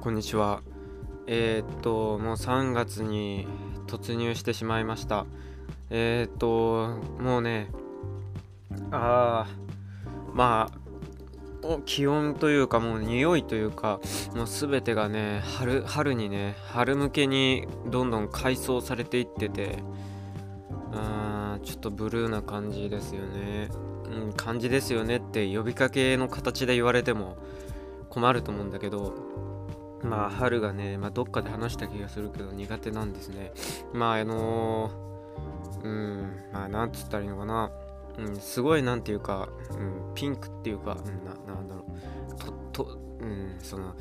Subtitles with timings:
[0.00, 0.62] こんにちは。
[1.26, 3.46] えー、っと、もう3月に
[3.86, 5.26] 突入してしまいました。
[5.90, 7.68] えー、っと、もうね、
[8.90, 10.70] あー、ま
[11.62, 14.00] あ、気温というかもう匂いというか
[14.34, 19.76] もう全てがね春春にね春向けにどんどん改装されていってて
[20.92, 23.68] あーちょっとブルーな感じですよね、
[24.06, 27.36] うん、感じですよねって呼びかけの形で言われても
[28.08, 29.12] 困ると思うんだけど
[30.02, 33.52] まあ春がね、まあ、どっかで話した気がするけど苦手なんですね。
[33.92, 37.70] まああのー、うんまあなんつったらいいのかな。
[38.18, 41.84] うん、すごいなんていうか、うん、ピンクっていうか、うん、ななんだろ
[42.34, 42.72] う。
[42.72, 43.94] とと、うん、その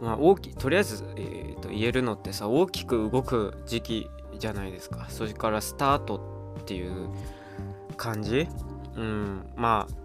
[0.00, 5.06] まあ大きとりあえず、えー、と言えるのってさ大きく動く時期じゃないですか。
[5.08, 7.10] それからスタートっていう
[7.96, 8.48] 感じ。
[8.96, 10.04] うんまあ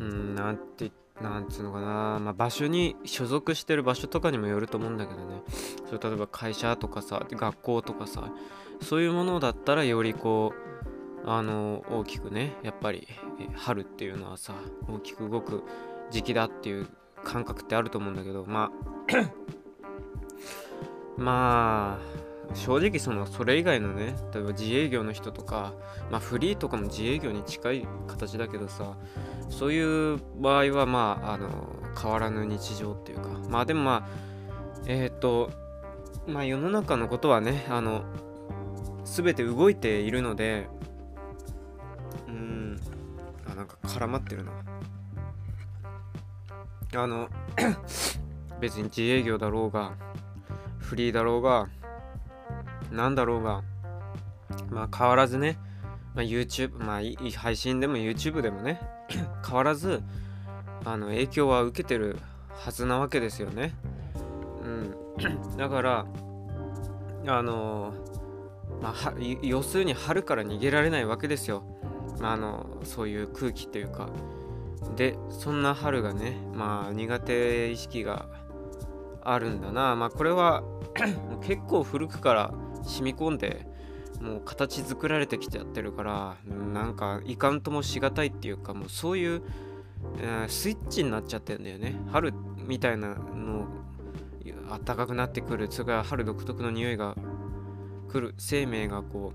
[0.00, 5.42] うんなんてなんつうのかな、まあ、場所に所属してる場所とかにもよると思うんだけどね。
[5.86, 8.30] それ例えば会社とかさ学校とかさ
[8.82, 10.52] そういうものだったらよりこ
[11.24, 13.08] うあの大きくねやっぱり
[13.54, 14.54] 春っていうのはさ
[14.88, 15.62] 大きく動く
[16.10, 16.88] 時期だっていう
[17.24, 18.44] 感覚ってあると思うんだけど。
[18.44, 19.26] まあ
[21.16, 25.74] まあ正直そのそれ以外のね例えば自営業の人とか
[26.10, 28.96] まあフリーとかも自営業に近い形だけどさ
[29.50, 31.48] そういう場合はまああの
[32.00, 34.08] 変わらぬ日常っていうかまあでもまあ
[34.86, 35.50] えっ、と
[36.26, 38.04] まあ世の中のことはねあの
[39.04, 40.68] 全て動いているので
[42.28, 42.80] うん
[43.50, 44.52] あなんか絡まってるな。
[46.94, 47.28] あの
[48.60, 49.92] 別に自営業だろうが
[50.78, 51.68] フリーだろうが
[52.90, 53.62] なんだろうが
[54.70, 55.58] まあ変わらずね、
[56.14, 58.80] まあ、YouTube まあ配信でも YouTube でもね
[59.46, 60.02] 変わらず
[60.84, 62.18] あの影響は受けてる
[62.54, 63.74] はずなわけですよね。
[64.62, 65.56] うん。
[65.56, 66.06] だから
[67.26, 67.92] あの
[68.80, 71.64] まあ要するに春から逃げられないわけですよ。
[72.20, 74.08] まあのそういう空気っていうか。
[74.94, 78.26] でそんな春がねまあ苦手意識が
[79.22, 79.96] あるんだな。
[79.96, 80.62] まあこれは
[81.42, 82.54] 結構古くから
[82.86, 83.66] 染み込んで
[84.20, 86.36] もう形作られてきちゃってるから
[86.72, 89.42] なんかいかんともしがたいっていうかもうそういう、
[90.18, 92.00] え、スイッチになっちゃってるんだよね。
[92.10, 92.32] 春
[92.66, 93.66] みたいなの
[94.68, 95.68] 暖かくなってくる。
[95.70, 97.14] それから春独特の匂いが
[98.10, 98.34] 来る。
[98.38, 99.32] 生命がこ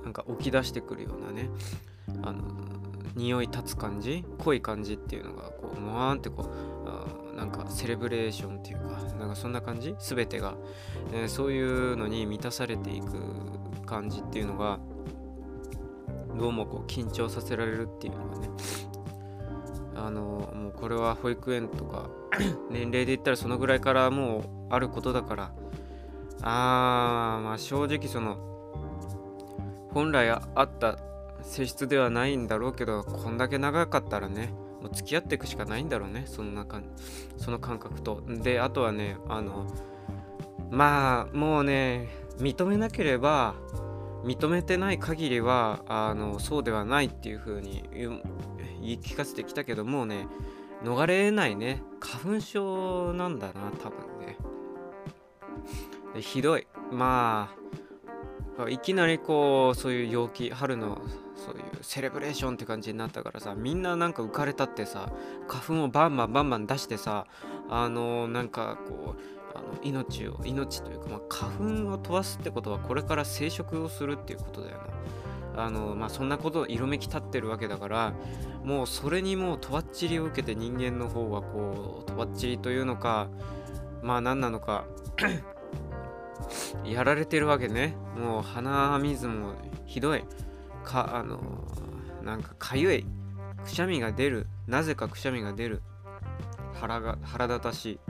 [0.00, 1.48] うなんか起き出してくるようなね
[2.22, 2.42] あの
[3.14, 6.84] 匂い立つ感じ濃い感じっていうのがこうもわーんってこう
[7.36, 9.94] なんかセレブレーションっていうかなんかそんな感じ？
[9.98, 10.54] 全てが、
[11.12, 13.06] えー、そういうのに満たされていく
[13.86, 14.78] 感じっていうのが
[16.36, 18.48] どうもこう緊張させられるっていうのがね。
[19.96, 22.10] あのもうこれは保育園とか
[22.68, 25.52] 年齢で言ったらそのぐらいからもうあることだから。
[26.42, 28.36] あーまあ正直その
[29.92, 30.98] 本来あった
[31.42, 34.52] 性質ではないんだろうけどこんだけ長かったらね
[34.84, 36.24] もう付き合っていくしかないんだろうね。
[36.26, 36.82] その中
[37.38, 38.22] その感覚と。
[38.28, 39.66] であとはねあの
[40.70, 43.54] まあもうね認めなければ
[44.24, 48.20] 認めてない限りはあのそうではないっていう風に言
[48.82, 50.26] い聞かせてきたけどもうね
[50.82, 51.82] 逃れないね。
[51.98, 54.36] 花粉症なんだな多分ね。
[56.20, 56.66] ひどい。
[56.92, 57.54] ま
[58.58, 61.00] あいきなりこうそういう陽気春の
[61.44, 65.12] そういうセレブレーションって感じになったからさみんななんか浮かれたってさ
[65.46, 67.26] 花粉をバンバンバンバン出してさ
[67.68, 74.78] あのー、なんかこうあの命を命というか、まあ、花粉を飛ばすってことはこれから生殖をするっていうことだよ
[75.56, 78.14] なあのまあそんなこと色めき立ってるわけだから
[78.64, 83.28] もうそれにもうとばっちりを受けて人間の方はこうとばっちりというのか
[84.02, 84.86] まあ何なのか
[86.84, 87.96] やられてるわけね。
[88.16, 89.54] もう鼻水も
[89.86, 90.24] ひどい。
[90.84, 91.40] かあの
[92.22, 93.06] なんかかゆい。
[93.64, 94.46] くしゃみが出る。
[94.66, 95.82] なぜかくしゃみが出る。
[96.74, 98.00] 腹が腹立たしい。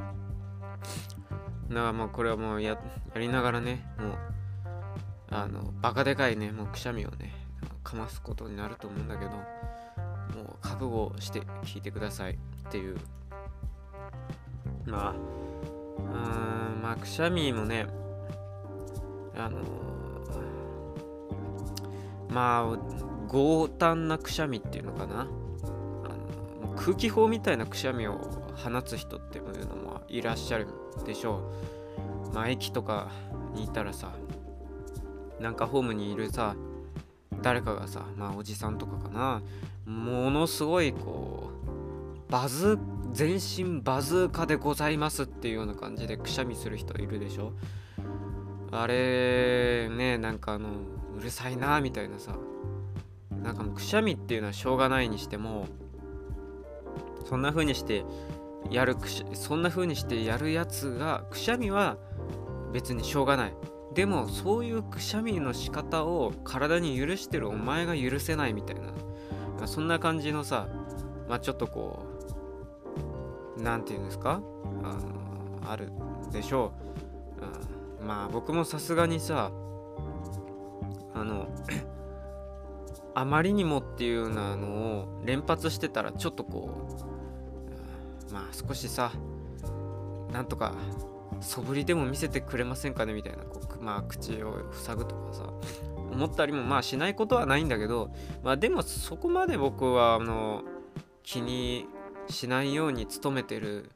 [1.69, 4.14] だからもうこれはもうややりながらねもう
[5.31, 7.32] あのバカでかいねもうくしゃみをね
[7.82, 9.38] かますことになると思うんだけども
[10.43, 12.32] う覚悟して聞いてください。
[12.32, 12.37] っ
[12.70, 12.96] ていう。
[14.87, 15.14] まあ
[15.99, 17.87] うんまあくしゃみもね
[19.37, 19.58] あの
[22.31, 25.21] まあ強胆なくしゃみっていうのかな。
[25.23, 28.19] あの空気砲みたいなくしゃみを
[28.56, 30.67] 放つ人っていうのもいらっしゃる
[31.05, 31.41] でしょ
[32.31, 32.35] う。
[32.35, 33.09] まあ駅とか
[33.55, 34.12] にいたらさ
[35.41, 36.56] なんかホームにいるさ
[37.43, 39.43] 誰かがさまあおじさんとかかな。
[39.87, 41.50] ものすごいこ
[42.29, 42.79] うバズ
[43.12, 47.53] 全身バズーカでございますっていうような感じでくしゃみする人いるでしょ。
[48.73, 50.69] あれねなんかあの
[51.16, 52.34] うるさいなみたいなさ。
[53.43, 55.66] なんかもうくしゃみっていうのはしょうがないにしても
[57.26, 58.05] そんな風にして
[58.70, 61.99] やるくしそんな風にしてやるやつがくしゃみは
[62.72, 63.55] 別にしょうがない。
[63.93, 68.76] でもそういうくしゃみの仕方を体に許してるお前が許せないみたい
[69.61, 69.66] な。
[69.66, 70.66] そんな感じのさ
[71.28, 72.02] まあちょっとこ
[73.58, 74.40] う何て言うんですか？
[74.82, 74.94] あ
[75.64, 75.93] のある
[76.32, 76.72] でしょ
[78.00, 79.52] う、うん、まあ僕もさすがにさ
[83.14, 86.88] あまりにもっていうようなのを連発してたらちょっとこ
[88.31, 89.12] うまあ少しさ
[90.32, 90.75] なんとか
[91.40, 95.44] 素振りでも見せてくれませんかねみたいなこう、まあ、口を塞ぐとかさ
[96.11, 98.11] 思ったりもまあしないことはないんだけど
[98.43, 100.62] まあでもそこまで僕はあの
[101.22, 101.87] 気に
[102.28, 103.90] しないように努めてる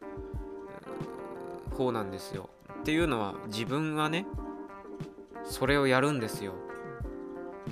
[1.71, 2.51] 方なんですよ。
[2.81, 4.27] っていうのは自分がね
[5.45, 6.53] それをやるんですよ。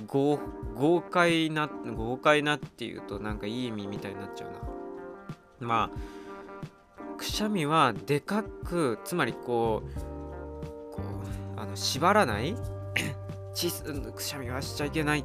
[0.07, 0.39] 豪
[0.77, 4.57] 豪快な豪快なっていうとなんかいい意味みたいになっちゃうな。
[5.59, 11.01] まあくしゃみはでかくつまりこうこ
[11.55, 12.55] うあの縛らない
[14.15, 15.23] くしゃみはしちゃいけない、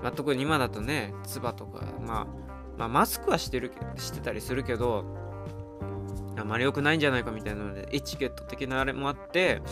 [0.00, 2.44] まあ、特に今だとね唾とかまあ
[2.78, 5.04] まあ、マスクはしてるしてたりするけど
[6.36, 9.62] あまり良くないんじゃないかみたいなのでエチケット的なあれもあって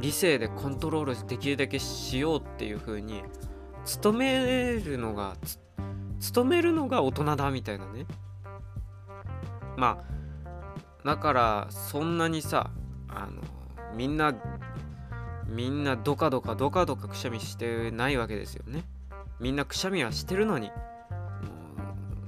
[0.00, 3.22] 理性でコントロールできるだけしようっていう風に
[4.02, 5.36] 努めるのが
[6.32, 8.06] 努めるのが大人だみたいなね。
[9.76, 10.14] まあ
[11.04, 12.70] だからそんなにさ
[13.08, 13.42] あの
[13.94, 14.34] みんな
[15.46, 18.84] みんなドカドカドカドカくしゃみしてないわけですよね。
[19.40, 20.70] みんなくしゃみはしてるのに。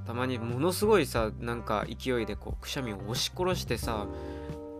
[0.05, 4.07] たまにものすごいさなんか勢いでこうくしゃみを押し殺してさ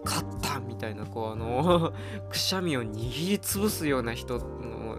[0.05, 1.91] 勝ったみたいなこうあの
[2.31, 4.39] くしゃみを握りつぶすような人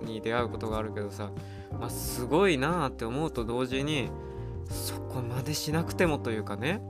[0.05, 1.31] に出会うことがあるけどさ、
[1.73, 4.11] まあ、すごいなって思うと同時に
[4.69, 6.81] そこまでしなくてもというかね。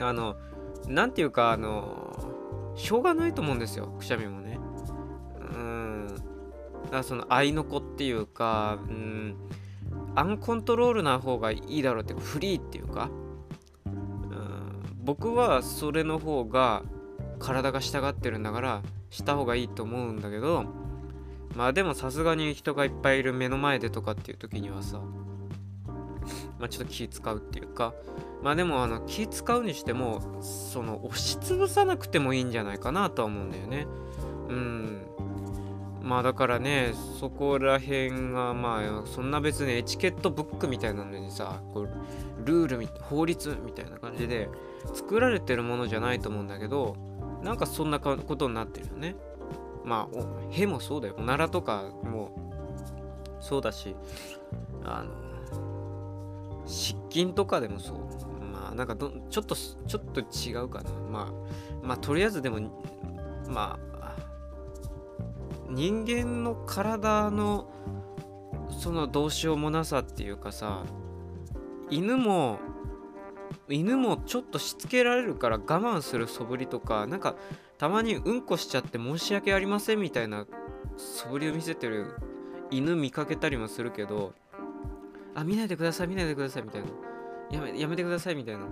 [0.00, 0.36] あの
[0.88, 4.58] 何ていうかあのしょうがないと思うんですよくしゃみもね。
[5.54, 6.08] うん。
[6.84, 9.36] だからその愛の子っていうかうん
[10.14, 13.10] アンコントロールな方がいいだろうっていうかフリーっていうか、
[13.86, 16.82] うん、僕はそれの方が
[17.38, 20.66] 体が従ってるんだからした方がいいと思うんだけど
[21.56, 25.00] まあでもさすがに人がいっぱいいる目の前でとかっていう時にはさ
[26.58, 27.94] まあちょっと気使うっていうか
[28.42, 33.86] まあでもあの気使うにしてもその押しつぶさなくてもいいんじゃないかなとは思うんだよね。
[34.48, 35.06] うん。
[36.02, 41.88] まあだからねそこら辺がまあそんな別にエチケットブックみたいなのにさこう
[42.44, 44.48] ルール法律みたいな感じで
[44.92, 46.96] 作られてるものじゃないと思うんだけど
[47.42, 49.14] なんかそんなことになってるよね。
[49.84, 50.16] まあ
[50.50, 51.14] へもそうだよ。
[51.18, 52.30] おならとかも
[53.40, 53.96] そうだし
[54.84, 57.96] あの失禁とかでもそう。
[58.52, 60.90] まあなんかどちょっとちょっと違うかな。
[61.10, 62.60] まあまあとりあえずでも
[63.48, 64.16] まあ
[65.68, 67.70] 人間の体の
[68.70, 70.84] そのどうしようもなさっていうかさ
[71.90, 72.58] 犬も
[73.68, 77.36] 犬もちょっとしつけられるから我慢する素振りとかなんか
[77.82, 80.46] たまにうんこしちゃって申し訳ありませんみたいな
[80.96, 82.14] 素振りを見せてる
[82.70, 84.34] 犬見かけたりもするけど
[85.34, 86.86] あ見ないでください見ないでくださいみたいな。
[87.50, 88.66] やめやめてくださいみたいな。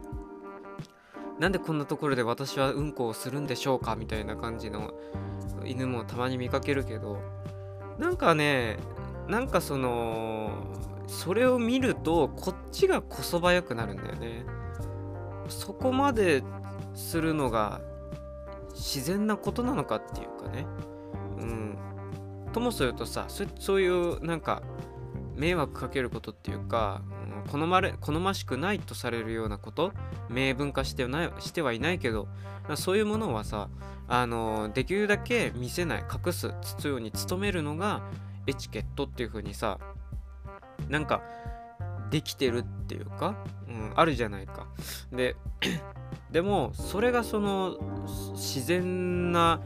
[1.41, 4.95] なんでこんなところで私はうんこをするんでしょうかみたいな感じの
[5.65, 7.21] 犬もたまに見かけるけど。
[7.99, 8.79] なんかね
[9.27, 10.53] なんかその
[11.09, 14.45] それを見るとこっちがこそばよくなるんだよね。
[15.49, 16.45] そこまで
[16.95, 17.81] するのが
[18.81, 20.67] 自然なことなのかっていうかね。
[21.39, 21.79] うん。
[22.53, 23.27] ともするとさ
[23.59, 24.63] そういうなんか
[25.37, 27.03] 迷惑かけることっていうか、
[27.47, 29.93] うん、好まれ好ましくないとされるようなこと
[30.29, 32.29] 明文化してはないしてはいないけど
[32.75, 33.69] そういうものはさ
[34.09, 38.03] あのできるだけ見せない隠すつつように努めるのが
[38.47, 39.79] エチケットっていう風にさ
[40.89, 41.23] なんか
[42.11, 43.37] できてるっていうか、
[43.69, 44.67] うん、あるじゃないか。
[45.13, 45.37] で
[46.33, 47.77] でもそれがその
[48.35, 49.61] 自然な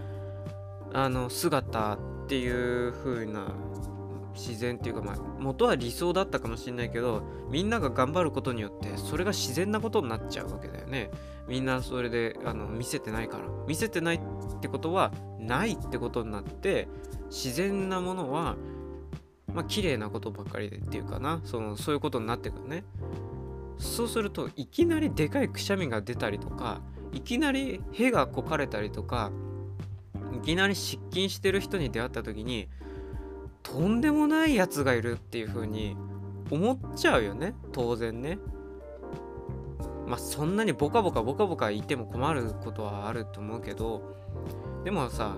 [0.92, 3.48] あの姿っていう風な
[4.34, 11.10] 自然っていうかまあ元は理想だったかもしれないけどみんなが頑張ることによってそれが自然なことになっちゃうわけだよね。
[11.46, 13.44] みんなそれであの見せてないから。
[13.66, 14.20] 見せてないっ
[14.60, 16.88] てことはないってことになって
[17.26, 18.56] 自然なものは
[19.52, 21.40] まあ綺麗なことばっかりでっていうかな。
[21.44, 22.84] そのそういうことになってくるね。
[23.78, 26.80] そうするといきなりでかいくしゃみが出たりとか
[27.12, 29.30] いきなり屁がこかれたりとか
[30.32, 32.68] いきなり失禁してる人に出会った時に
[33.62, 35.96] とんでもないやつがいるっていう風に
[36.50, 38.38] 思っちゃうよね当然ね。
[40.06, 44.02] まあそんなにボカボカボカボカいても困ることはあると思うけど
[44.84, 45.34] でもさ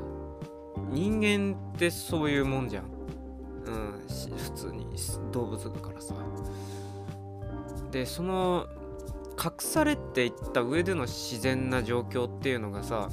[0.90, 2.84] 人間ってそういうもんじゃん。
[3.66, 4.86] うん普通に
[5.32, 6.14] 動物だからさ。
[7.96, 8.66] でその
[9.42, 13.08] 隠されていった上での自然な状況っていうのがさ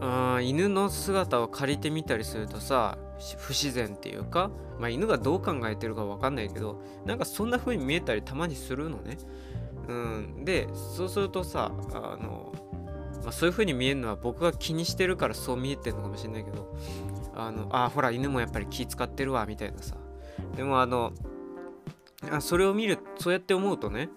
[0.00, 2.96] あ犬の姿を借りてみたりするとさ
[3.36, 9.18] 不自然っていうか、まあ、犬がどう考えてるか分かんないけどなんかそんな風に見えたりたまにするのね。
[9.88, 12.52] うん、でそうするとさあの、
[13.22, 16.74] まあ、そういう風に見えるのは僕が気にしてるからそう見えてるのかもしれないけど
[17.34, 19.96] あのあほら犬もやっぱり気使ってるわみたいなさ
[20.56, 21.12] でもあの
[22.30, 24.08] あそれを見るそうやって思うとね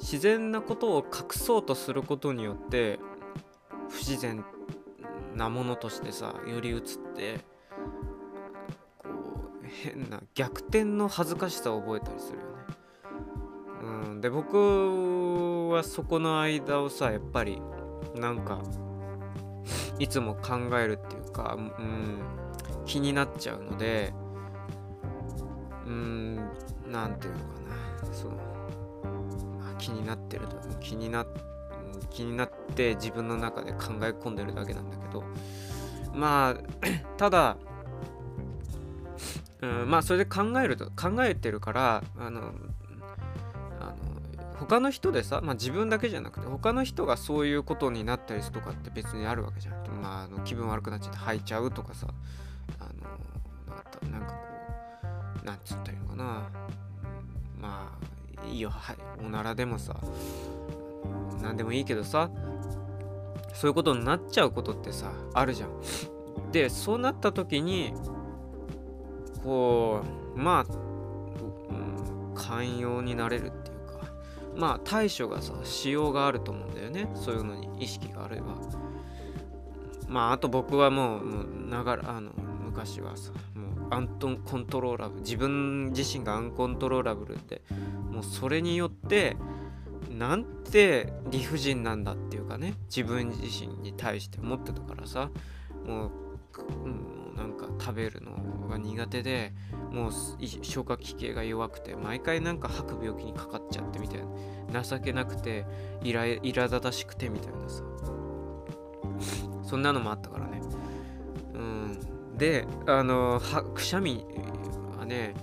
[0.00, 2.98] 自然なことを隠そうとすることによって
[3.88, 4.44] 不自然
[5.34, 6.80] なものとしてさより映っ
[7.14, 7.40] て
[8.98, 9.08] こ
[9.62, 12.50] う変な逆転の恥ずかしさを覚えたりするよね。
[13.82, 17.62] うん、で僕はそこの間をさやっぱり
[18.14, 18.60] なんか
[19.98, 22.20] いつも考えるっていうか、うん、
[22.84, 24.12] 気になっちゃうので
[25.86, 26.50] うん
[26.90, 28.14] 何て言うのかな。
[28.14, 28.34] その、
[29.58, 31.26] まあ、気になってると気にな
[32.10, 35.24] 気になって自分の中で考え込んでるだけなんだけど。
[36.14, 37.56] まあ ただ、
[39.60, 42.52] うん、まあそれで考えると考えてるからあの
[44.58, 49.74] 他の人でさ、まあ、自分だけじゃなくて他の人がそういうことになったりするとかって別にあるわけじゃん。
[50.02, 52.06] まあ、あの気分悪くなっちゃって吐いちゃうとかさ
[52.78, 52.84] あ
[54.04, 54.34] のなんかこ
[55.42, 56.50] うなんつったらいいのかな。
[57.60, 57.92] ま
[58.42, 59.94] あいいよはいおならでもさ
[61.42, 62.30] 何でもいいけどさ
[63.54, 65.70] そういうことになっちゃうことってさあるじゃん。
[66.52, 67.94] でそうなった時に
[69.44, 70.02] こ
[70.34, 74.06] うまあ、うん、寛容になれるっていうか
[74.56, 78.56] まあ対処がさしようがあると思うんだよねそういうのに意識があれば。
[80.08, 82.32] まああと僕はもうもうながらあの
[82.64, 83.30] 昔はさ
[83.90, 87.62] アントンコントローラブ自分自身がアンコントローラブルで
[88.10, 89.36] もうそれによって
[90.10, 95.30] なんて理不尽なんだっていうかね自分自身に対して思ってたからさ
[95.86, 96.10] もう、
[96.84, 99.52] うん、なんか食べるのが苦手で
[99.90, 100.12] もう
[100.62, 104.20] 消化器系が弱くて毎回なんか吐く病気にかかっちゃってみたい
[104.72, 105.64] な情けなくて
[106.02, 107.82] イライラ立たしくてみたいなさ。
[109.70, 110.60] そんなのもあったからね。
[112.40, 113.38] であの
[113.74, 114.24] くしゃみ
[114.98, 115.34] はね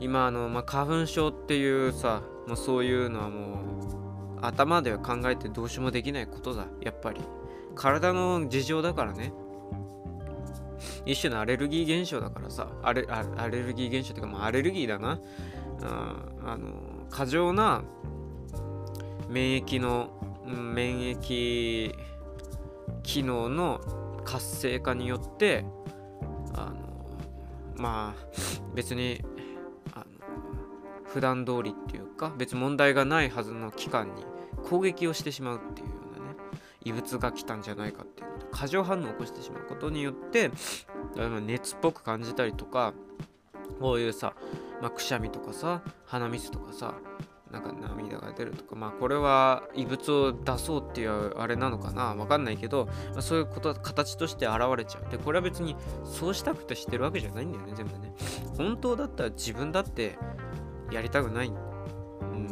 [0.00, 7.20] 今あの、まあ、花粉症っていうさもうそういうのはもう頭では考えてどうしようもできないことだやっぱり。
[7.76, 9.32] 体の事情だからね。
[11.06, 15.20] 一種のアレルギー現象だからさアレアレルギー現象っていうかもうアレルギーだな。
[15.82, 16.72] ああの
[17.10, 17.82] 過剰な
[19.28, 20.10] 免疫の
[20.46, 21.94] 免疫
[23.02, 23.80] 機能の
[24.24, 25.64] 活性化によって
[26.54, 26.74] あの
[27.76, 28.26] まあ
[28.74, 29.20] 別に
[29.92, 30.04] あの
[31.04, 34.24] 普段通りっていうか別に問題がないはずの期間に
[34.64, 36.36] 攻撃をしてしまうっていうようなね
[36.84, 40.50] 異物が来たんじゃないかっていうので過剰反応を起こしてしまうことによって
[41.46, 42.94] 熱っぽく感じたりとか
[43.80, 44.34] こういうさ、
[44.80, 46.94] まあ、くしゃみとかさ鼻水とかさ
[47.54, 52.14] なんか涙が出るとかまあこれは異物を出そうっていうあれなのかな？
[52.14, 58.12] わかんないけど、まあ、そういうこと形として現れちゃうでこれは別にそうしたくてしてるわけじゃないんだよね全部ね
[58.58, 60.18] 本当だったら自分だって
[60.90, 61.48] やりたくない。
[61.48, 61.52] う
[62.24, 62.48] ん。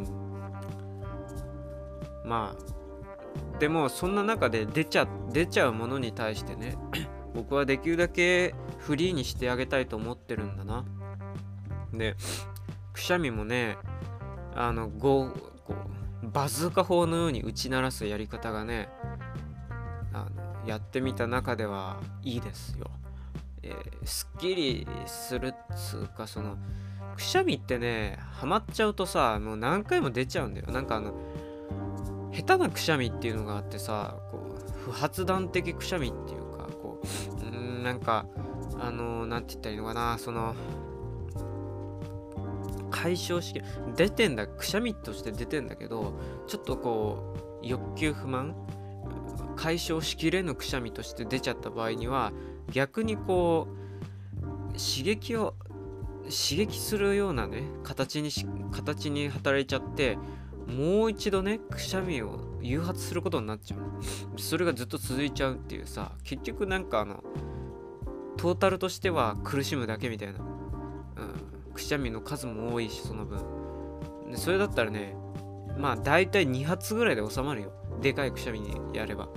[2.25, 6.75] まあ、でもそんな中で出ちゃ、出ちゃうものに対してね、
[7.33, 10.85] 僕はできるだけフリーにしてあげたいと思ってるんだな。
[11.93, 12.15] で、
[12.93, 13.77] くしゃみもね、
[14.55, 15.29] あの、こ
[16.21, 18.89] うバズーカ砲のように打ち鳴らすやり方がね、
[20.13, 20.27] あ
[20.63, 22.89] のやってみた中ではいいですよ。
[23.63, 26.57] えー、すっきりするっつうかその
[27.15, 31.13] くしゃみってねハマっちゃうとさもう何回も出ちゃうんだよなんかあの
[32.33, 37.01] 下手なくしゃみっていうのがあってさこう不発弾的くしゃみっていうかこ
[37.41, 38.25] ううんなんか
[38.79, 40.55] あの何て言ったらいいのかなその
[42.93, 43.61] 解消式
[43.95, 46.13] 出てんだくしゃみとして出てんだけど
[46.45, 48.55] ちょっとこう欲求不満
[49.55, 52.31] 解消しきれぬくしゃみとして出ちゃった場合には
[52.71, 55.55] 逆にこう刺激を
[56.23, 58.29] 刺激するようなね形に
[58.71, 60.17] 形に働いちゃって
[60.67, 67.23] もう一度ねくしゃみを誘発することになっちゃうそれがずっと続いちゃうっていうさ結局なんかあの
[68.37, 73.39] トータルとしては苦しむだけみたいな、うん、くしゃみの数も多いしその分。
[74.29, 75.15] でそれだったらね
[75.77, 77.71] まあ大体2発ぐらいで収まるよ。
[78.01, 79.27] でかいくしゃみにやれば。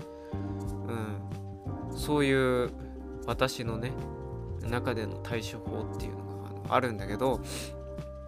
[1.91, 1.97] うん。
[1.97, 2.71] そういう
[3.27, 3.93] 私のね
[4.69, 6.19] 中での対処法っていうの
[6.69, 7.41] があるんだけど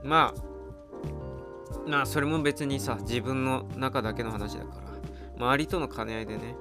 [0.03, 4.89] まあまあそれも別にさ自分の中だけの話だから
[5.37, 6.57] 周りとの兼ね合いでね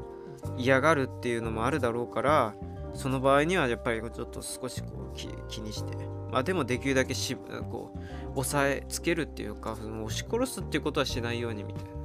[0.58, 2.56] 嫌がるっていうのもあるだろうから
[2.94, 5.96] その場合にはやっぱりちょっと少しこう気にして
[6.32, 8.00] まあでもできるだけしこう
[8.34, 11.98] 抑えつけるっていうかその押し殺すっていうことはしないようにみたいな。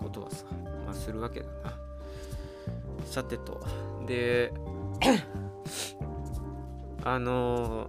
[0.00, 0.46] ことはさ
[0.86, 1.76] まあするわけだな。
[3.04, 3.60] さてと。
[4.06, 4.52] で
[7.04, 7.88] あの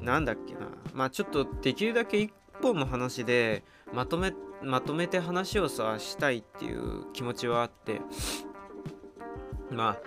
[0.00, 0.60] ー、なんだっけな。
[0.92, 8.00] まあちょっとできるだけ一本の話でまとめまとめて話をさしたいっていう気持ちはあって。
[9.70, 9.98] まあ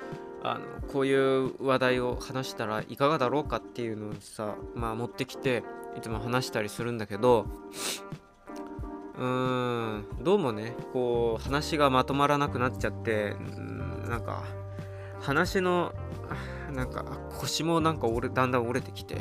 [0.46, 5.64] あのこういう話題を話したらいかがだろうかっていうのをさまあ持ってきて
[5.98, 7.46] いつも話したりするんだけど
[9.18, 14.44] うーんどうもねこう話がまとまらなくなっちゃってんなんか
[15.22, 15.94] 話の
[16.74, 17.06] なんか
[17.38, 19.16] 腰もなんか折れだんだん折れてきて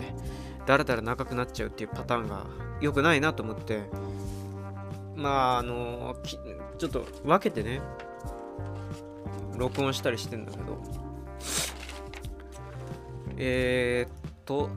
[0.67, 2.47] だらだら長くなっちゃうっていうパターンが
[2.81, 3.83] 良くないなと思って
[5.15, 6.17] まああの
[6.79, 7.81] ちょっと分けてね
[9.57, 11.02] 録音したりしてんだけど。
[13.37, 14.71] えー、っと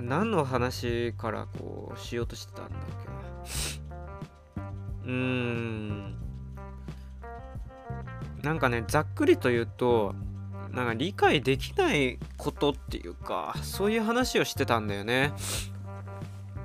[0.00, 2.78] 何の話からこうしようとしてたんだっ
[4.54, 4.68] けな
[5.04, 6.16] うーん
[8.42, 10.14] なんかねざっくりと言うと
[10.70, 15.32] なんか理解できないことっていうかそういう話をしてたんだよね。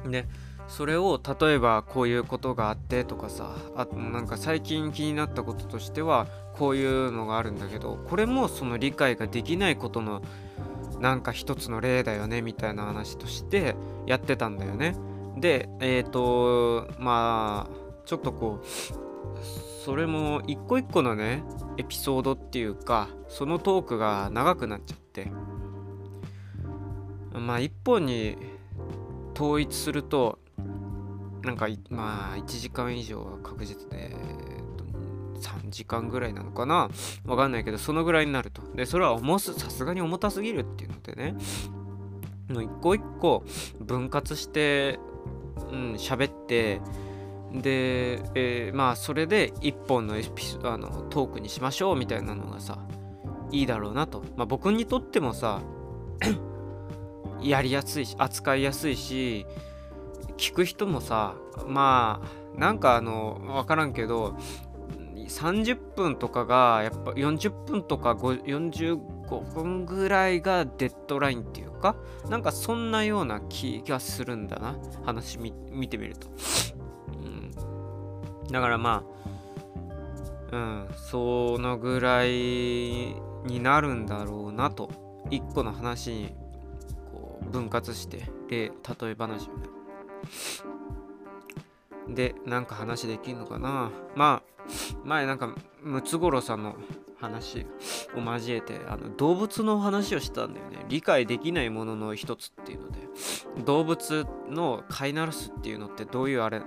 [0.05, 0.27] で
[0.67, 6.27] それを例えばこういうことがあってとかさあなんか最近気になったこととしては
[6.61, 10.21] こういうのがあるんだけどこれもその理解ができないことの
[10.99, 14.95] なんか一つの例だよねみたいな話としてやってたんだよね。
[15.37, 18.67] でえっ、ー、とまあちょっとこう
[19.83, 21.41] それも一個一個のね
[21.77, 25.31] エピソードっていうかそのトークが長くなっちゃって
[27.33, 28.37] まあ一本に
[29.33, 30.37] 統一すると
[31.41, 34.15] なんかまあ1時間以上は確実で
[35.41, 36.89] 3時間ぐらいなのかな？
[37.25, 38.61] わかんないけどそのぐらいになると。
[38.75, 41.35] でそれは重すさすがに重たすぎるっていうのでね。
[42.51, 43.43] もう一個一個
[43.79, 44.99] 分割して
[45.71, 46.81] うん喋って
[47.53, 52.79] で、えー、まあそれで一本のエピあのトークにしましょうみたいなのがさ
[53.51, 55.61] いいだろうなと、まあ、僕にとってもさ
[57.41, 59.45] やりやすいし扱いやすいし
[60.37, 61.35] 聞く人もさ
[61.67, 62.21] ま
[62.55, 64.37] あなんかあの分からんけど
[65.39, 71.95] 30分とかがやっぱ40分とか45分ぐらいがデッドラインっていうか
[72.29, 74.75] なんかそんなような気がするんだな。
[75.03, 75.51] 話見
[75.87, 76.27] てみると。
[77.09, 77.51] うん。
[78.51, 79.03] だからま
[80.51, 82.29] あ、うん、そのぐらい
[83.45, 84.89] になるんだろうなと、
[85.29, 86.35] 一個の話に
[87.11, 88.71] こう分割して、例、例
[89.11, 89.49] え話。
[92.09, 93.91] で、なんか話できんのかな。
[94.15, 94.50] まあ、
[95.03, 96.75] 前なんか、ムツゴロウさんの
[97.19, 97.67] 話
[98.15, 100.85] を交えてあの動物の話をしたんだよね。
[100.89, 103.01] 理解できないものの一つっていうので。
[103.65, 106.61] 動物の飼いならすっていうのってどういうあれ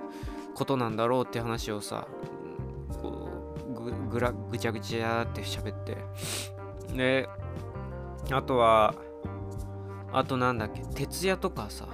[0.54, 2.06] ことなんだろうって話をさ
[3.02, 5.96] こうぐぐらぐちゃぐちゃって喋って。
[6.94, 7.28] で
[8.30, 8.94] あとは
[10.12, 11.88] あとなんだっけ徹夜とかさ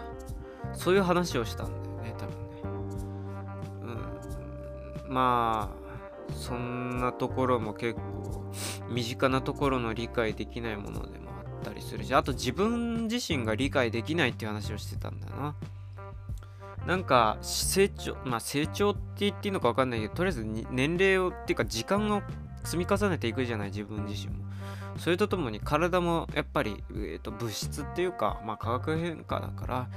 [0.74, 2.62] そういう話をしたんだよね多分ね。
[5.06, 5.14] うん。
[5.14, 5.79] まあ
[6.32, 8.52] そんなところも結構
[8.88, 15.54] 身近なところの理解できないものでもあったりするしあと自分自身が理解できないっていう話をしてたんだよな。
[16.86, 22.22] なんか成長まあ成長って言っていいのか分かんないけどとりあえず年齢をっていうか時間を
[22.64, 24.44] 積み重ねていくじゃない自分自身も。
[24.96, 29.88] それとともに体もやっぱり、えーと、物質っていうか、まあ、化学変化だから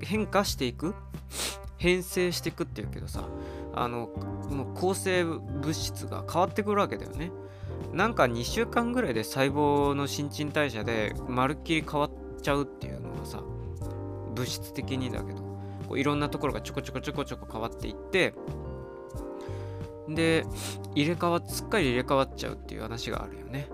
[0.00, 0.94] 変化していく。
[1.82, 3.24] 変性していくっていうけどさ
[3.74, 4.10] あの
[4.50, 7.30] もう構成物質が変わってくるわけだよね
[7.92, 13.42] なんか2週間ぐらいで細胞の新陳代謝でまるっきり変わっちゃうっていうのはさ
[14.34, 15.42] 物質的にだけど
[15.88, 18.34] こういろんなところがちょこちょこちょこちょこ変わっていって
[20.08, 20.44] で
[20.94, 23.68] 入れ替わすっかり入れ替わっちゃうっていう話があるよね。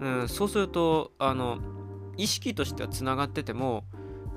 [0.00, 1.58] うん、そうするとあの
[2.16, 3.84] 意識としてはつながってても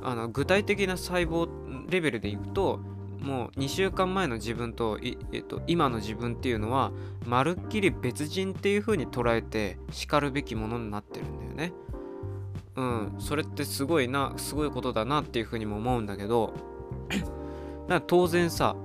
[0.02, 1.48] あの具体的な細胞
[1.90, 2.80] レベルでいくと
[3.24, 6.92] もう2週間前の自分と,、えっと今の自分っていうのは
[7.26, 11.74] まるっきり別人っていう風に捉えてしかるべきものになってるんだよね。
[12.76, 16.54] うん、それってすごいなすごいことだなっていう風にも思うんだけど
[17.10, 17.26] だか
[17.88, 18.76] ら当然さ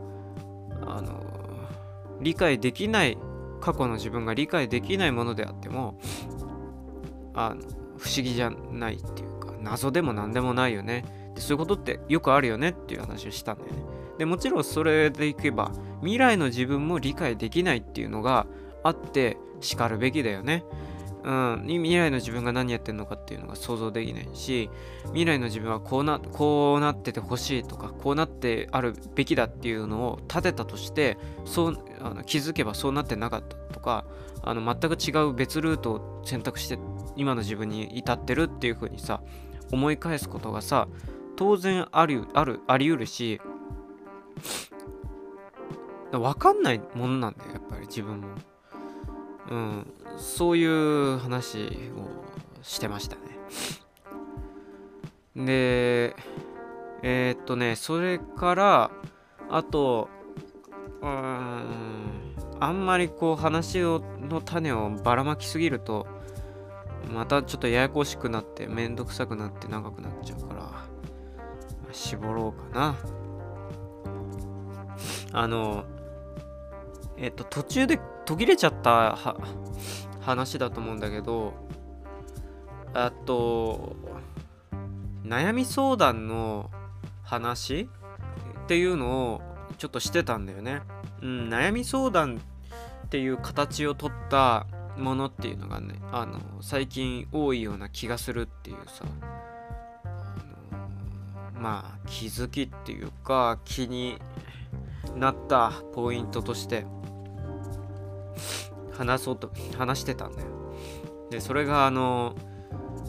[0.83, 1.25] あの
[2.21, 3.19] 理解できない
[3.61, 5.99] 過去の自分が理解できないものであっても
[7.35, 7.63] あの
[7.97, 18.47] 不思議じゃないっていうか謎でも何でもないよねでそういうことってよくあるよねっていう話をしたんだよねでもちろんそれでいけば未来の自分も理解できないっていうのが
[18.83, 20.65] あってしかるべきだよね。
[21.25, 24.71] うん、未来の自分が何やってんのかっていうのが想像できないし
[25.07, 34.05] 未来の自分はこうなこうなっててほしいとかこうなってあるべきだっていうのを立てたとしてそうあの気づけばそうなってなかったとか
[34.43, 36.79] あの全く違う別ルートを選択して
[37.17, 39.21] 今の自分に至ってるっていう風にさ
[39.73, 40.89] 思い返すことがさ
[41.37, 43.41] 当然あるあるあり得るし
[46.13, 48.29] 分かんないものなんだよやっぱり自分も。
[49.51, 49.87] うん、
[50.19, 53.23] そういう話をしてましたね。
[55.47, 56.17] で、
[57.03, 58.91] えー、っとね、それから、
[59.49, 60.09] あと、
[61.01, 66.07] うん、あんまりこう話をの種をばらまきすぎると、
[67.13, 70.89] またちょっとややこしくなって、めんどくさくなって長くなっちゃうから、
[71.93, 72.97] 絞ろうかな。
[75.33, 75.85] あの、
[77.17, 79.19] えっと、途中で途切れちゃった
[80.21, 81.55] 話だと思うんだけど、
[82.95, 83.97] あと、
[85.25, 86.71] 悩み相談の
[87.23, 87.89] 話
[88.65, 89.43] っていうのを
[89.77, 90.81] ちょっとしてたんだよね。
[91.23, 92.41] うん、悩み相談
[93.07, 99.05] っていう形をとったものっていうのがね、あの、最近多いような気がするっていうさ、
[100.05, 104.19] あのまあ、気づきっていうか、気に
[105.17, 106.87] なったポイントとして、
[108.93, 110.49] 話そうと話してたんだよ。
[111.31, 112.35] でそれがあの、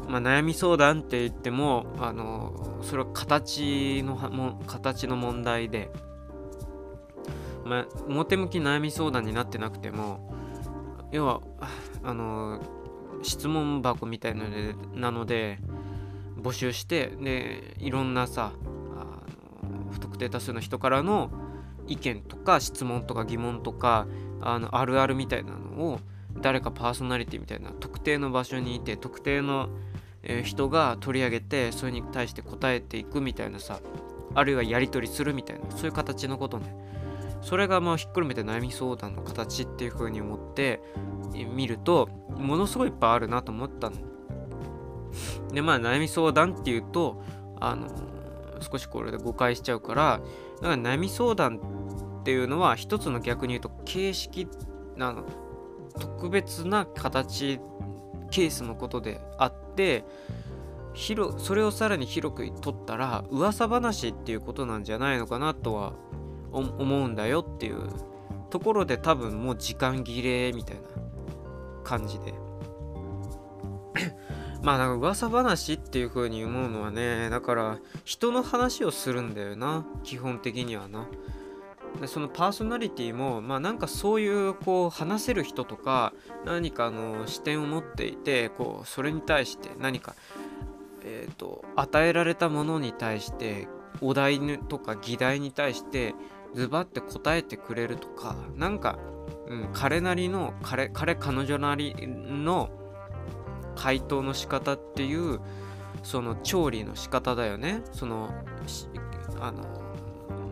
[0.07, 5.89] まあ、悩み相談って言ってもあのそれは形のも形の問題で、
[7.65, 10.33] まあ、表向き悩み相談になってなくても
[11.11, 11.41] 要は
[12.03, 12.61] あの
[13.23, 15.59] 質問箱みたいなのでなので
[16.37, 18.53] 募集してでいろんなさ
[18.95, 21.29] あの不特定多数の人からの
[21.89, 24.07] 意見とか質問とか疑問とか
[24.41, 25.99] あのあるあるみたいなのを
[26.41, 29.69] 誰かパーソナリティみたいな特定の場所にいて特定の、
[30.43, 33.79] 人が取り上げてそれに対して答えていくみたいなさ
[34.35, 36.75] あるいはやり取りするみたいなそういう形のことね。
[37.41, 40.81] それがまあひっくるめて悩み相談の形っていう風に思って
[41.55, 43.95] 見るとものすごいいっぱいあるなと思ったの。
[45.53, 47.23] でまあ悩み相談っていうと
[47.61, 47.87] あの
[48.59, 50.19] 少しこれで誤解しちゃうから
[50.61, 51.59] だから悩み相談
[52.21, 54.47] っていうのは一つの逆に言うと形式
[54.95, 55.23] なの
[55.99, 57.59] 特別な形
[58.31, 60.03] ケースのことであって
[60.93, 65.93] 広それをさらに広く取ったら噂話っていうことなんじゃないのかなとは
[66.51, 67.87] 思うんだよっていう。
[68.49, 70.81] ところで多分もう時間切れみたいな
[71.83, 72.33] 感じで。
[74.61, 81.07] まあなんか噂話っていう風に思うのはねだから人の話をするんだよな基本的にはな。
[81.99, 86.13] でそのパーソナリティもまあなんかそういうこう話せる人とか
[86.45, 90.15] 何かの視点を持っていてこうそれに対して何か
[91.03, 93.67] えっ、ー、と与えられたものに対して
[94.01, 96.13] お題とか議題に対して
[96.53, 98.99] ズバって答えてくれるとかなんか、
[99.47, 102.69] うん、彼なりの彼彼彼女なりの
[103.79, 105.39] 回答の仕方っていう
[106.03, 108.29] その調理の仕方だよねその
[109.39, 109.63] あの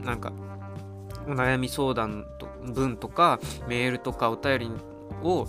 [0.02, 0.32] なんか
[1.28, 4.72] お悩み相談と文とかメールとかお便り
[5.24, 5.46] を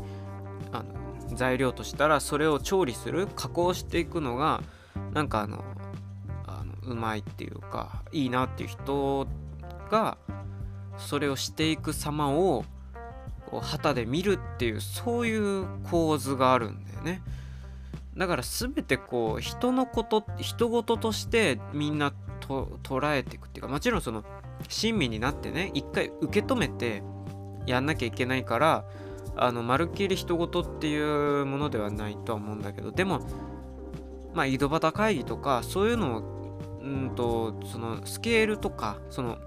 [0.72, 4.60] あの材料としたらそれを調理する加工していくのが
[5.14, 5.64] なんかあの
[6.48, 9.28] あのうまいっていうかいいなっていう人
[9.88, 10.18] が
[10.96, 12.64] それをしていく様を
[13.62, 17.22] 旗で見るっていうそういう構図があるんだよね。
[18.18, 24.24] だから全てこう人のこと人事としてみんなと捉えていくっていうかもちろんその
[24.68, 27.04] 親身になってね一回受け止めて
[27.66, 28.84] やんなきゃいけないから
[29.36, 33.20] あのまるっきり人事っていうものではないとは思うんだけどでも
[34.34, 39.38] まあ井戸端会議とかそういうのをうんとそのスケールとかその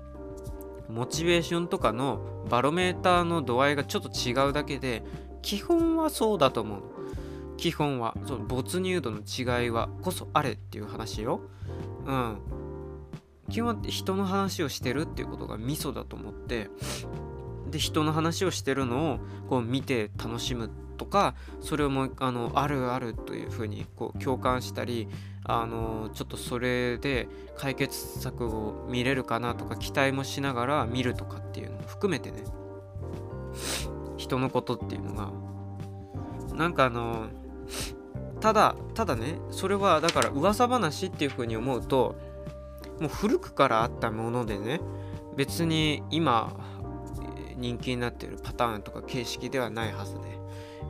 [0.88, 5.04] モチベーションとかのバロメーターの度合いがちょっと違うだけで
[5.42, 6.82] 基本はそうだと思う。
[7.62, 11.42] 基本はその没入度の違いはこそあれっていう話よ。
[12.08, 12.38] うん。
[13.52, 16.70] 基本は人の話をしてるっていうことがミソだと思って
[17.70, 25.08] で人の話をしてるのをこう見て楽しむとかそれをもあのあるあるというふうにこう共感したり
[25.44, 32.44] あのちょっとそれで解決策を見れるかなとか期待もしながら見るとかっていうのも含めてね。
[34.18, 35.32] 人のことっていうのが
[36.56, 37.28] なんかあの
[38.40, 42.16] ただただねそれはだから噂話っていうふうに思うと
[43.00, 44.80] もう古くからあったものでね
[45.36, 46.56] 別に今
[47.56, 50.22] 人気になってるパターンとか形式ではないはずで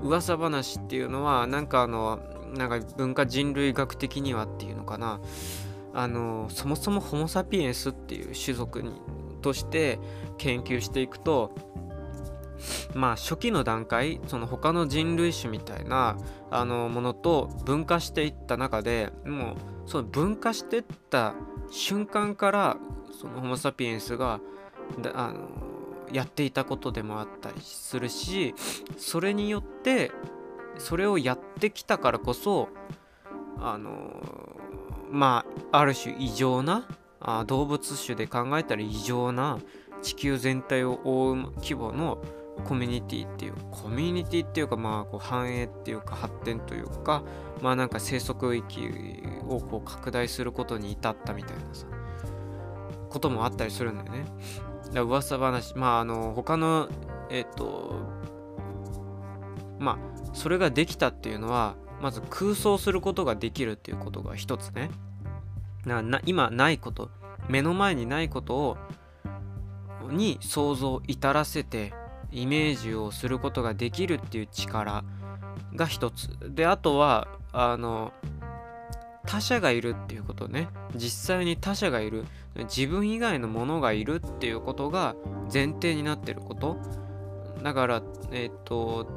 [0.01, 2.19] 噂話っていうのはなんかあの
[2.53, 5.19] なんか文化人類学的にはっていうのかな。
[5.93, 9.01] あのそもそもホモ・サピエンスっていう種族に
[9.41, 9.99] として
[10.37, 11.53] 研究していくと
[12.93, 16.17] まあ初期の段階その他の人類種みたいな
[16.51, 21.33] あのものと分化していった中でもうその分化していった
[21.71, 22.77] 瞬間から
[23.19, 24.41] そのホモ・サピエンスが
[25.13, 25.47] あの
[26.11, 28.53] やっていたことでもあったりするし
[28.97, 30.11] それによって
[30.77, 32.69] それをやってきたからこそ
[33.57, 34.21] あの
[35.09, 36.87] まあある種異常な
[37.21, 39.59] あ動物種で考えたら異常な
[40.01, 42.21] 地球全体を覆う規模の
[42.61, 47.23] コミュニティっていうコミュニティっていうかまあこう繁栄っていうか発展というか
[47.61, 48.89] まあなんか生息域
[49.47, 51.85] をこう拡大することに至ったみたいなさ
[53.09, 54.25] こともあったりするんだよね。
[54.93, 56.89] だ噂話まああの他の
[57.29, 57.95] えっ、と
[59.79, 59.97] まあ
[60.33, 64.89] それができたっていうのはまず空想することができるっていうことが一つね
[65.85, 67.09] な今ないこと
[67.47, 68.77] 目の前にないことを
[70.09, 71.93] に想像を至らせて
[72.31, 75.03] イメージをすることができるっていう力
[75.75, 76.29] が一つ。
[76.49, 78.13] であとはあの
[79.25, 80.67] 他者がいるっていうことね。
[80.95, 82.25] 実際に他者がいる。
[82.55, 85.15] 自分以外のものがいるっていうことが
[85.51, 86.77] 前提になってること。
[87.63, 89.07] だからえっ、と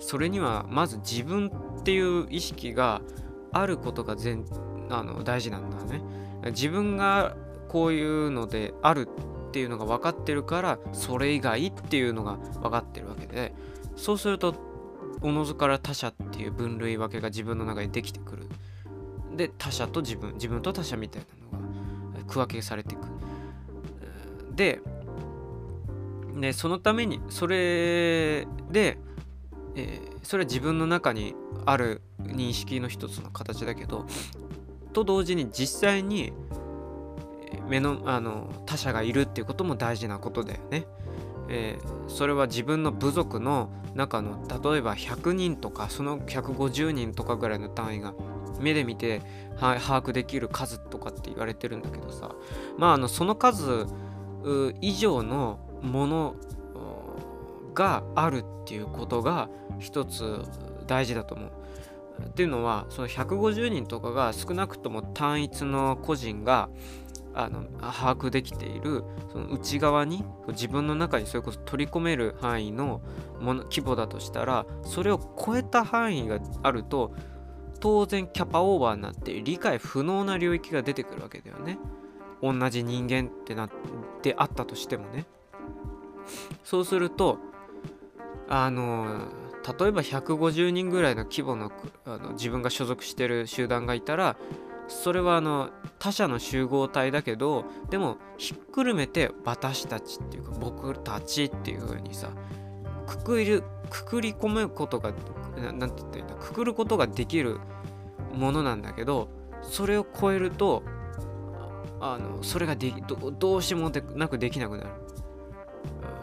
[0.00, 1.50] それにはまず自分
[1.80, 3.00] っていう意識が
[3.52, 4.44] あることが全
[4.90, 6.02] あの大事なんだね。
[6.50, 7.36] 自分が
[7.68, 9.08] こういうのである
[9.52, 13.52] っていうのが分かってるからそれ以外っていうのが分かってるわけで
[13.96, 14.54] そうすると
[15.20, 18.46] おのずから他者っていう分類分けが自分の中にできてくる。
[19.36, 23.00] で他者と自分自分と他者みたいなのが区分けされていく
[24.54, 24.80] で
[26.38, 28.98] でそのためにそれで、
[29.74, 31.34] えー、それは自分の中に
[31.64, 34.04] ある認識の一つの形だけど
[34.92, 36.32] と同時に実際に
[37.68, 40.86] 目のあの他者がいるっていうことも大事なことだよね。
[41.48, 48.14] えー、それは自分の部族の中の例えば100人とかその150人とかぐらいの単位が
[48.60, 49.22] 目で見て、
[49.58, 52.34] 把握できる数とかって言われてるんだけどさ
[52.78, 53.86] まああのその数
[54.80, 56.36] 以上のもの
[57.74, 60.42] があるっていうことが一つ
[60.86, 61.52] 大事だと思う。
[62.22, 66.68] っていうのはその150人とかが少なくとも単一の個人が
[67.34, 73.00] あの把握できているその内側に自分の中にそれこそ取り込める範囲の
[73.40, 77.14] もの規模だとしたらそれを超えた範囲があると
[77.80, 81.78] 当然キャパオーバーになって理解不能な領域が出てくるわけだよね。
[82.40, 83.70] 同じ人間ってなっ
[84.20, 85.26] てあったとしてもね。
[86.64, 87.38] そうすると
[88.48, 89.28] あの
[89.80, 91.72] 例えば150人ぐらいの規模の
[92.04, 94.36] あの自分が所属してる集団がいたら
[94.88, 102.30] それはあの他者の集合体だけどでもひっくるめて私たちっていうか僕たちっていう風にさ
[103.06, 105.12] くくるくくり込むことが
[105.56, 107.58] 何て言ったらいいんだくくることができる
[108.34, 109.28] ものなんだけど
[109.62, 110.82] それを超えると
[112.00, 114.90] あのそれができどどうしてもでなくできなくなる。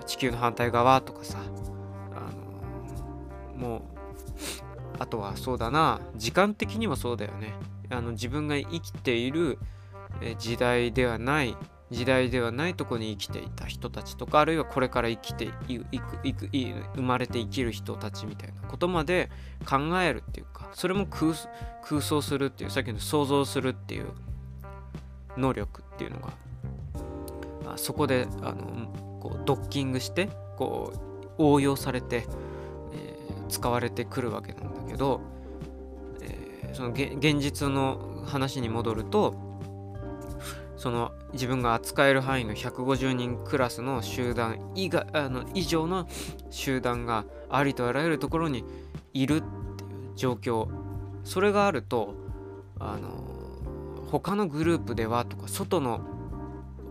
[0.06, 1.38] 地球の反対側とかさ
[2.16, 3.82] あのもう
[4.98, 7.54] あとはそうだな時間的にもそうだよね。
[7.90, 9.58] あの自分が生きている
[10.38, 11.56] 時代ではない
[11.92, 19.30] 時代ではないとこに生きていた人たちとかあるいはこれから生きていくいく生まれて生きる人たちみたいなことまで
[19.68, 21.34] 考えるっていうかそれも空
[22.02, 24.12] 想するっていうさっきの想像するっていう
[25.36, 26.34] 能力っていうのが
[27.74, 30.94] あそこであのこうドッキングしてこ
[31.38, 32.28] う応用されて、
[32.94, 35.22] えー、使われてくるわけなんだけど
[36.74, 39.50] その現実の話に戻ると
[40.78, 46.08] その自分が扱える範囲の150人クラスの集団以外あの以上の
[46.50, 48.64] 集団がありとあらゆるところに
[49.14, 50.70] いるっていう状況。
[51.26, 52.16] それがあると
[52.80, 53.10] あの
[54.10, 56.00] 他のグループではとか外の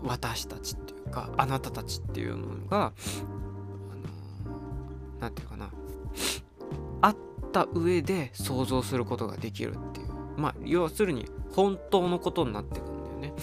[0.03, 2.93] 私たちっていうかあなたたちっていうのが
[5.19, 5.71] 何て言うかな。
[7.01, 10.07] あってた上で想像することができるっていう。
[10.37, 13.33] まあ要するに本当のことになってくんだよね。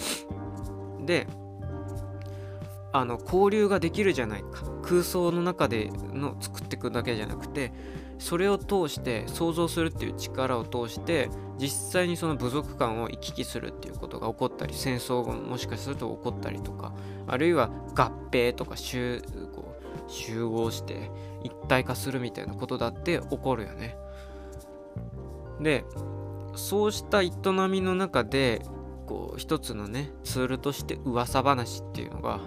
[1.05, 1.27] で
[2.93, 4.65] あの交流ができるじゃないか。
[4.83, 7.73] 空想の中での作っていくだけじゃなくて
[8.19, 16.95] それを通して想像するっていう力を通して実際にその部族間を行き来するっていうことが起こったり戦争がもしかすると起こったりとか
[17.27, 19.23] あるいは合併とか集
[19.55, 21.11] こう集合して
[21.43, 23.97] 一体化するみたいなことだって起こるよね。
[25.61, 25.85] で
[26.55, 27.31] そうした営
[27.69, 28.63] みの中で
[29.07, 32.41] こう一つのねツールとして噂話っていうのが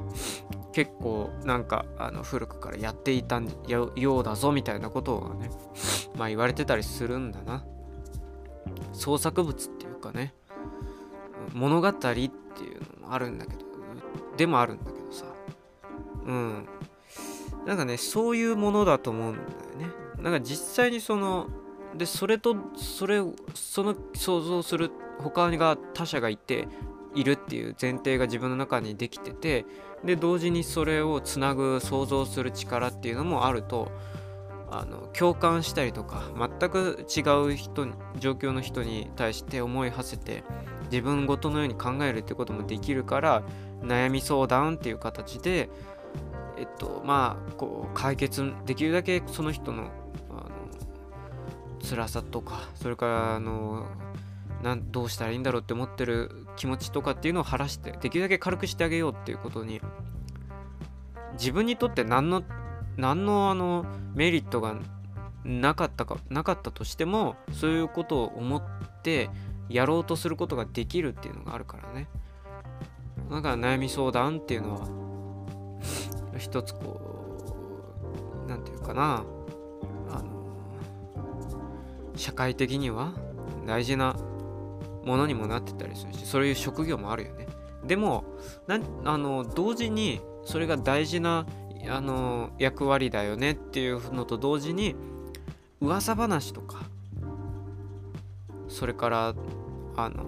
[0.74, 5.50] 結構なんかあの古くからやっていたようだぞみたいなことをね
[6.18, 7.66] まあ言われてたりするんだな。
[8.94, 10.34] 創作物っていうかね
[11.54, 12.22] 物語っていう
[13.02, 13.60] のもあるんだけど
[14.38, 15.26] でもあるんだけどさ。
[16.26, 16.68] うん。
[17.66, 19.94] なんかねそういうものだと思うんだよね。
[20.22, 21.48] なんか実際にその
[21.96, 23.22] でそれとそれ
[23.54, 26.68] その想像する他が他者がいて
[27.16, 29.66] いるっていう前提が自分の中にできてて
[30.04, 33.92] で同時にそれをつなぐ想像する力っていうのもあると
[34.72, 37.88] あの共感したりとか全く違う人
[38.20, 40.44] 状況の人に対して思い馳せて
[40.92, 43.44] 自分ごとのように考えるってこともできるから
[43.82, 45.70] 悩み相談っていう形で
[46.60, 49.92] えっとまあこう解決できるだけその人の
[50.30, 50.50] あの
[51.82, 53.88] 辛さとかそれからあの
[54.62, 59.80] なんどうしたらいいんだろうって思ってる気持ちとかっていうのを晴らしてできるだけ軽くしてあげようっていうことに
[61.34, 62.44] 自分にとって何の
[62.98, 64.76] 何のあのメリットが
[65.46, 68.62] なかったかなかったとしてもそういうことを思っ
[69.02, 69.30] て
[69.70, 72.10] やろうとすることができるっていうのがあるからね。
[73.32, 75.09] だから悩み相談っていうのは
[76.40, 77.00] 一つこ
[78.46, 79.24] う何て言うかな。
[80.12, 80.40] あの
[82.16, 83.14] 社会的には
[83.66, 84.16] 大事な
[85.06, 87.48] ものにもなってたりするしそういう職業もあるよね。
[87.86, 88.24] でも
[88.68, 91.46] なあの同時にそれが大事な
[91.88, 94.96] あの役割だよねっていうのと同時に
[95.80, 96.82] 噂話とか
[98.68, 99.34] それから
[99.96, 100.26] あの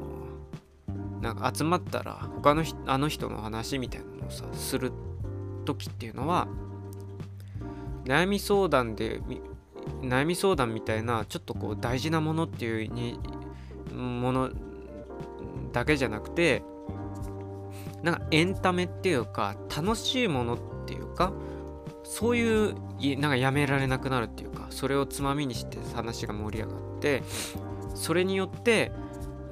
[1.22, 4.92] なんか集まったら他のあの人の話みたいなのをさする
[5.74, 6.48] 時っていうのは
[8.06, 9.22] 悩み相談で
[10.02, 13.20] 悩み相談みたいなちょっとこう大事なものっていうに
[13.94, 14.50] もの
[15.72, 16.64] だけじゃなくて
[18.04, 21.34] なんかエンタメっていうか楽しいものっていうか
[22.04, 22.76] そういう
[23.20, 27.24] なんかやめられなくなるっていうかそれをつまみにして話が盛り上がって
[27.96, 28.92] それによって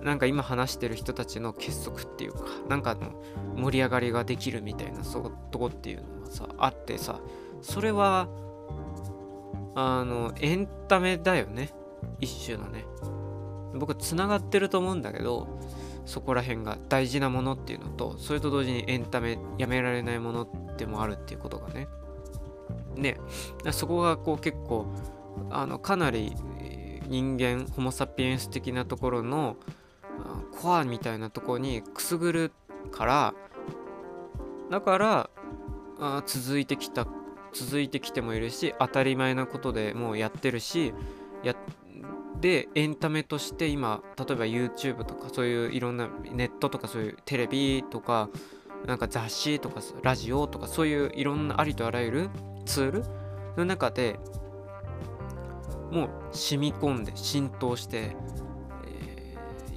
[0.01, 3.21] なんか今話してる人たちの結束っていうかなんかの
[3.55, 7.19] 盛り上がりができるみたいなそうとこっていうのがさあってさ
[7.61, 8.29] それは
[9.75, 11.71] あのエンタメだよね。
[12.19, 12.85] 一種のね。
[13.75, 15.59] 僕つながってると思うんだけど
[16.05, 21.87] そこら辺が大事なものっていうのとそれと同時にエンタメやめられないものでもあるっていうことがね。
[22.95, 23.17] で
[23.71, 24.87] そこがこう結構
[25.49, 26.33] あのかなり
[27.07, 29.55] 人間ホモ・サピエンス的なところの
[30.61, 32.51] コアみたいなとこにくすぐる
[32.91, 33.33] から
[34.69, 35.29] だから
[35.99, 37.07] あ続いてきた
[37.53, 40.93] 続いてきてもいるし当たり前なことでもうやってるし
[41.43, 41.55] や
[42.39, 48.29] でエンタメとして今例えば YouTube とかそういういろんなネットとかそういうテレビとか
[48.85, 52.29] なんか雑誌とかラジオとかそういういろんなありとあらゆる
[52.65, 53.03] ツール
[53.57, 54.19] の中で
[55.91, 58.15] もう染み込んで浸透して、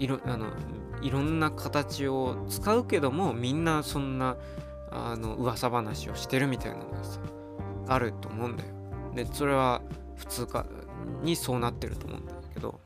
[0.02, 0.46] いろあの
[1.00, 4.36] いろんな形を使うけどもみんなそんな
[4.90, 7.20] あの噂話をしてるみたいなのがさ
[7.86, 8.70] あると思うんだよ。
[9.14, 9.80] でそれは
[10.16, 10.66] 普通か
[11.22, 12.80] にそうなってると思うんだけど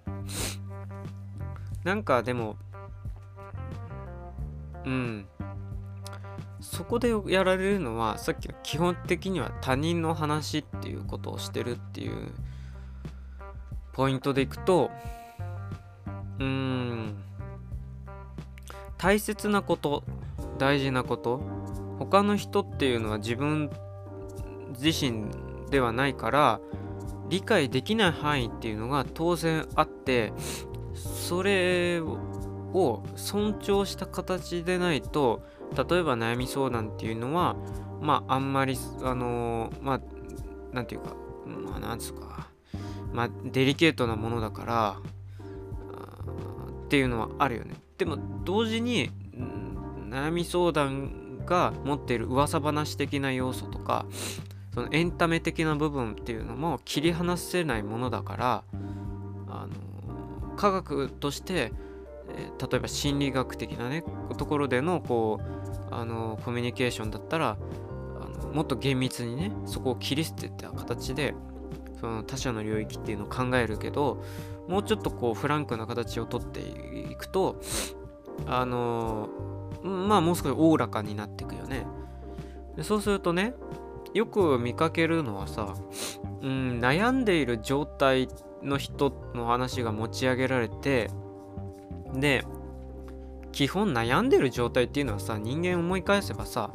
[1.84, 2.56] なんかでも
[4.84, 5.26] うん
[6.60, 12.32] そこでやられるのはさっきの基本的には他人の話っていうことをしてるっていう
[13.94, 14.90] ポイントでいくと
[16.38, 17.26] うーん。
[18.98, 20.02] 大切なこと
[20.58, 21.40] 大事なこと
[21.98, 23.70] 他の人っていうのは自分
[24.78, 25.26] 自身
[25.70, 26.60] ではないから
[27.28, 30.32] 理解できない範囲っていうのが当然あって
[30.94, 37.56] それを尊重した形でないと例えば悩み相談っていうのは
[38.00, 41.14] まああんまりあのまあなんていうか
[41.46, 42.48] まあなんつうか
[43.12, 44.96] まあデリケートなものだから
[46.86, 47.74] っていうのはあるよね。
[47.98, 49.10] でも同時に
[50.08, 54.06] 悩み相談が持っている噂話的な要素とか
[54.72, 58.64] そのエンタメ的な部分っていうのも切り離せないものだから
[59.48, 61.72] あの科学として、
[62.70, 64.04] 例えば心理学的なね
[64.36, 65.40] ところでのこ
[65.90, 67.56] うあのコミュニケーションだったら
[68.20, 71.34] あのもっと厳密にねそこを切り捨てた形で
[72.00, 74.22] その他者の領域っていうのを考えるけど
[74.68, 77.60] もうちょっとこうフランクな形をとっていくと
[78.46, 79.28] あの
[79.82, 81.86] まあもう少しおおらかになっていくよね。
[82.76, 83.54] でそうするとね
[84.14, 85.74] よく見かけるのはさ、
[86.42, 88.28] うん、悩んでいる状態
[88.62, 91.10] の人の話が持ち上げられて
[92.14, 92.44] で
[93.52, 96.70] 基本悩んでる状態っていうのはさ人間思い返せばさ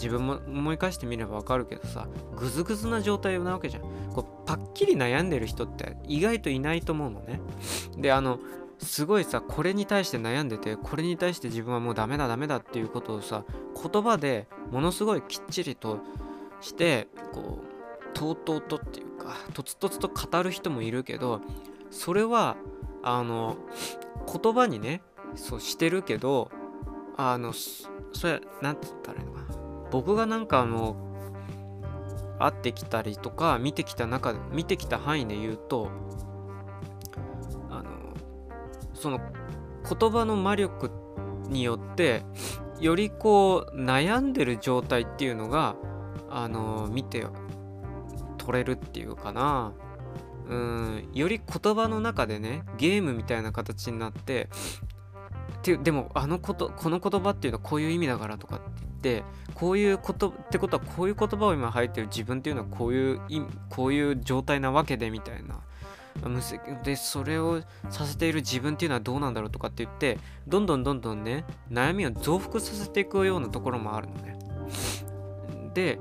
[0.00, 3.82] 自分も思い返してみればわかるけどさグズグズな状態なわけじゃん。
[4.14, 7.40] こうパッキリ悩んでる人って意外といないと思うのね。
[7.96, 8.40] であの
[8.78, 13.44] すごいさこれに対して悩んでてこれに対して自分はもうダメだダメだっていうことをさ
[13.74, 15.98] 言葉でものすごいきっちりと
[16.62, 17.70] してこう
[18.14, 21.42] とうとうとっていうかとつとつと語る人もいるけど
[21.90, 22.56] それは
[23.02, 23.56] あの
[24.26, 25.02] 言葉にね
[25.34, 26.50] そうしてるけど
[27.16, 27.88] あのそ
[28.24, 29.28] れ何て言ったらいい
[29.90, 30.96] 僕がなんかあの
[32.38, 35.90] 会ってきたりとか見てきた中で見てきた範囲で言うと
[37.70, 37.90] あの
[38.94, 39.20] その
[39.88, 40.90] 言葉の魔力
[41.48, 42.22] によって
[42.80, 45.76] よりこう悩んでる状態っていうのが
[46.30, 47.26] あの見て
[48.38, 49.72] 取れるっていうかな。
[50.48, 54.48] うんより言葉の中でねゲームみたいな形になって
[55.60, 58.64] てでもあのことこの言葉っていうのはこういう意味だからとかって
[59.02, 63.20] 言ってこういうことってことはこういう言葉を今入ってる自分っていうのはこういう
[63.68, 65.60] こういう状態なわけでみたいな。
[66.82, 74.38] でそれをさせている自分っていうのはどうなんだろうとかって言ってどんどんどんどんね悩みを増幅させていくようなところもあるのね。
[75.72, 75.98] で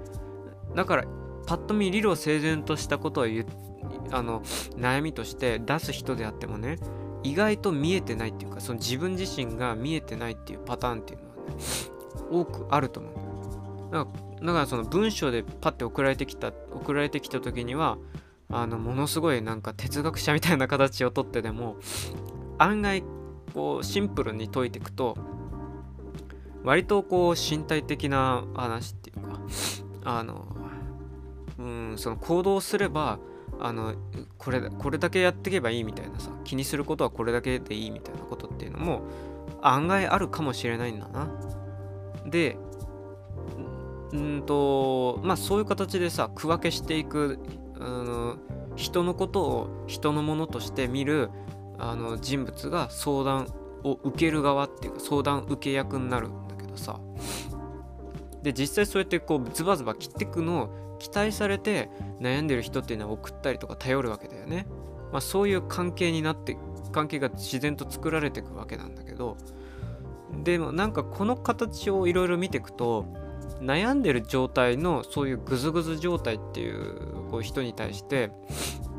[0.76, 1.04] だから
[1.46, 3.26] パッと見理路整然としたことを
[4.12, 4.42] あの
[4.76, 6.78] 悩みとして出す人であってもね
[7.24, 11.42] 意外と見えてないっていうかその自分自身が見えてないっていうパターンっていうのはね
[12.32, 17.98] 多くあると思うだからだからその文章でパッて送られてきた送られてきた時には
[18.52, 21.76] あのものすごいなんか哲学者みたいな形をとってでも
[22.58, 23.04] 案外
[23.54, 25.18] こうシンプルに解いていくと
[26.64, 29.40] 割とこう身体的な話っていうか
[30.04, 30.48] あの
[31.58, 33.20] うんその行動すれば
[33.62, 33.94] あの
[34.38, 39.02] これこれだけやっていけばいいみたいなさ気にすることはこれだけでいいみたいなことっていうのも
[39.62, 41.30] 案外あるかもしれないんだな。
[42.26, 42.58] で
[44.12, 47.40] うんとまあそういう形でさ区分けしていく
[47.80, 48.38] あの
[48.76, 51.30] 人のことを人のものとして見る
[51.78, 53.48] あの人物が相談
[53.84, 57.00] を受ける側っていうか相談受け役になるんだけどさ
[58.42, 61.90] で実際そうやってこうズバズバ切っていくのを期待されて
[62.20, 64.68] 悩んでる人っていうのは送ったりとか頼るわけだよね。
[65.12, 66.58] まあ、そういう関係になって
[66.92, 69.38] 関係が自然と作られていくわけなんだけど
[70.44, 73.06] でもなんかこの形をいろいろ見ていくと
[73.60, 78.32] 悩んでる状態のそういうグズグズ状態っていうこう人に対して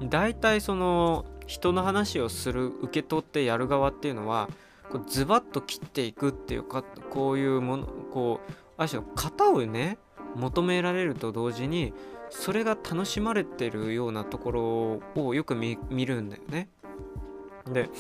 [0.03, 4.49] 大体その人の話をする受け取ってやる側っていうのは
[4.91, 9.99] こうズバッと切っていくっていうかこういうものこうある種の型をね
[10.37, 11.93] 求められると同時に
[12.31, 15.77] それが楽しまれてるようなところをよく見
[16.07, 16.69] るんだよね。
[17.71, 17.91] で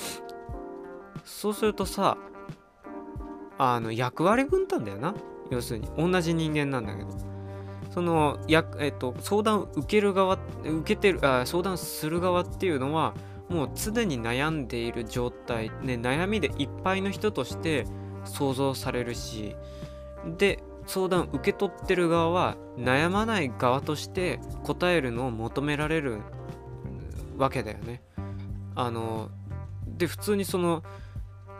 [1.24, 2.16] そうするとさ
[3.58, 5.14] あの役割分担だよな。
[5.50, 7.08] 要するに同じ人間なんだけど。
[7.90, 13.14] そのや、えっと、相談受ける側受けてるあ相談する側っていうのは
[13.48, 17.86] もう常に悩んでいる状態、ね、悩みでいっぱいの人として
[18.24, 19.56] 想像されるし。
[20.38, 26.18] で相談受け取ってる側は悩まない側として答えるのを求められる
[27.36, 28.02] わけだよね。
[28.74, 29.30] あの
[29.86, 30.82] で普通にその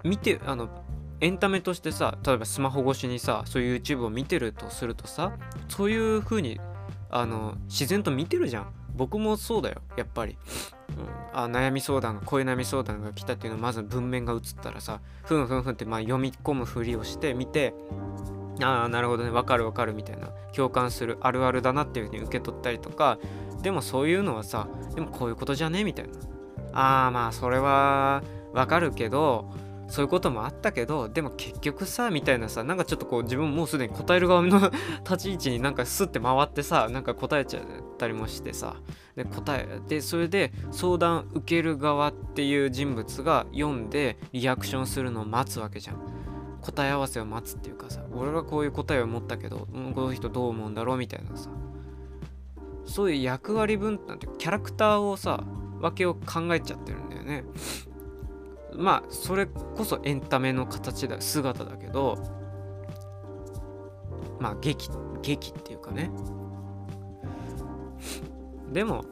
[0.03, 0.69] 見てあの
[1.21, 5.33] エンタメとしてさ例えばスマホ越しにさそういう YouTube を見てるとするとさ
[5.69, 6.59] そういう風に
[7.11, 10.39] あの自然と見てるじゃん僕もそうだよやっぱり、
[11.35, 17.75] うん、あ悩み相談がこういう悩み相談が来たっていうのをまず文面が映ったらさふんふんふんってまあ読み込むふりをして見て
[18.63, 19.31] ああなるほどね。
[19.31, 20.29] わかるわかるみたいな。
[20.55, 23.19] 共感するあるあるだなっていう風に受け取ったりとか。
[23.63, 26.13] でもそういうのはさでもこういうことじゃねみたいな。
[26.73, 29.51] ああまあそれはわかるけど
[29.89, 34.71] そういうこともあったけどでも結局さみたいなさなんかちょっとこう自分もうすでに答える側の
[35.03, 37.63] 立ち位置になんかスッて回ってさなんか答えちゃっ
[37.99, 38.77] たりもしてさ。
[39.17, 45.97] で答えでそれで相談受ける側っていう人物が読んでリアクションするのを待つわけじゃん。
[46.61, 51.51] 答え合わせを待つっていうかさ俺はこういう答えを持ったけど、この人どう思うんだろうみたいなさ
[52.85, 55.45] そういう役割分担ってキャラクターをさ
[55.81, 57.45] わけを考えちゃってるんだよね。
[58.75, 62.19] まあそれこそエンタメの形だ姿だけど
[64.39, 64.89] まあ劇
[65.23, 66.11] 劇っていうかね。
[68.73, 69.05] でも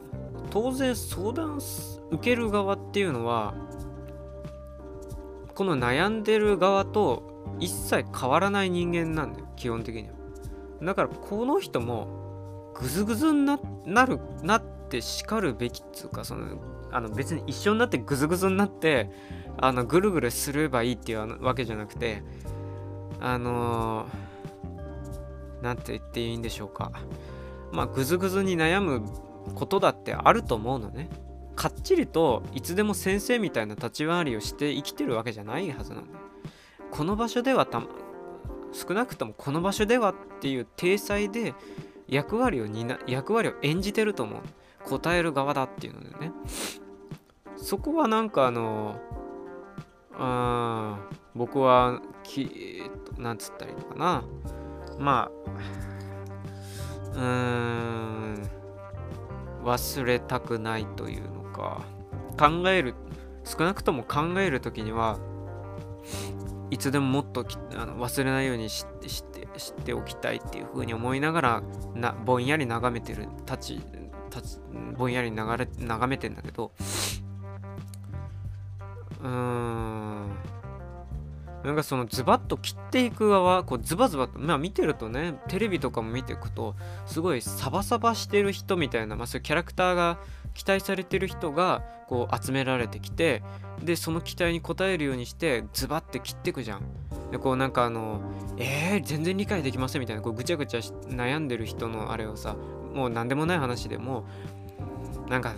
[0.51, 1.59] 当然相談
[2.11, 3.53] 受ける側っていうのは
[5.53, 10.15] この悩んでる側と一切変わらない人間なんだよ基本的には。
[10.81, 13.57] だからこの人もグズグズにな
[14.05, 16.57] るなって叱るべきっつうかその
[16.91, 19.11] あの別に一緒になってグズグズになって
[19.57, 22.23] あのぐるぐるすればいいっていうわけじゃなくて
[23.19, 24.07] あの
[25.61, 26.91] 何、て言っていいんでしょうか。
[27.73, 29.03] まあグズグズに悩む
[29.55, 31.09] ことだってあると思うのね。
[31.59, 36.28] かっちりといつでも先生みたいな立ち回りをして生きてるわけじゃないはずなんだよ
[36.91, 37.81] この場所ではた
[38.71, 41.53] 少なくともこの場所ではっていう体裁で
[42.07, 44.41] 役割を担役割を演じてると思う。
[44.85, 46.31] 答える側だっていうのでね。
[47.57, 48.95] そこはなんかあの
[50.17, 50.97] あ
[51.35, 52.83] 僕はき
[53.17, 54.23] なんつったらいいのかな。
[54.97, 55.31] まあ
[57.13, 58.49] うーん
[59.63, 61.81] 忘れたくないというのか。
[62.37, 62.95] 考える
[63.43, 65.19] 少なくとも考える時には
[66.71, 67.45] いつでももっと
[67.75, 71.63] あの忘れないように知って知って知っておきたいっていう風に思いながら
[71.95, 73.81] なぼんやり眺めてる立ち
[74.33, 74.59] 立ち
[74.95, 76.71] ぼんやり流れ眺めてんだけど
[79.21, 80.09] うーん。
[81.63, 90.19] なんかそのズバッと切っていく側こうズバズバとまあ見てるとねテレビとかも見ていくとすごいサバサバしてる人みたいな、まあ、そういうキャラクターが
[90.53, 93.43] 期待されてる人がこう集められてきて
[93.83, 96.81] でその期待に応えるようにしてズバッて切ってくじゃん。
[97.31, 98.21] でこうなんかあの
[98.57, 102.55] えー、全然理解できませんみたいなこうぐちゃぐちゃ悩んでる人のあれをさ
[102.93, 104.25] もう何でもない話でも
[105.29, 105.55] なんか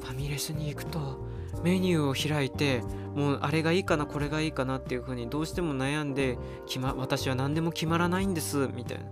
[0.00, 1.24] ファミレスに行くと
[1.62, 2.82] メニューを開いて
[3.14, 9.04] もうあれがいいかなこれがいいかなっていう風にどうしても悩んで決、ま、私は何でも決まらないんですみたいな。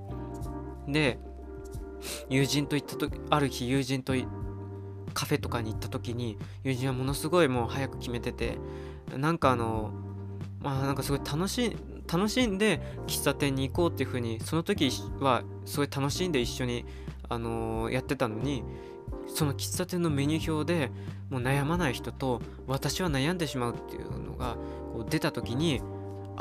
[0.88, 1.18] で
[2.28, 4.14] 友人と行った時ある日友人と
[5.12, 8.58] カフェとかに行った時に友人はものすごいもう早く決めてて
[9.16, 9.90] なんかあの
[10.60, 11.76] まあなんかすごい楽しい
[12.12, 14.90] 楽しんで喫茶店に行こうっていう風にその時
[15.20, 16.84] はすごい楽しんで一緒に、
[17.28, 18.64] あの、やってたのに
[19.28, 20.90] その喫茶店のメニュー表で
[21.30, 24.56] もう悩まない人と私は悩んでしまうっていうのが
[24.92, 25.80] こう出た時に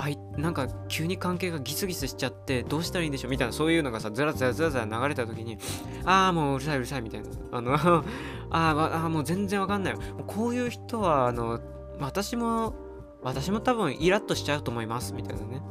[0.04, 3.32] あいなんか急に関係がギスギスしちゃってどうしたらいいんでしょう？
[3.32, 5.60] みたいなそういうのがさずらずらずらずら流れた時に
[6.06, 7.30] ああもううるさいうるさいみたいな。
[7.52, 7.74] あの
[8.49, 9.99] ああもう全然わかんないよ。
[10.26, 11.60] こういう人はあの
[11.99, 12.74] 私も
[13.22, 15.62] 私も多分イラッとしちゃうと思いますみたいなね。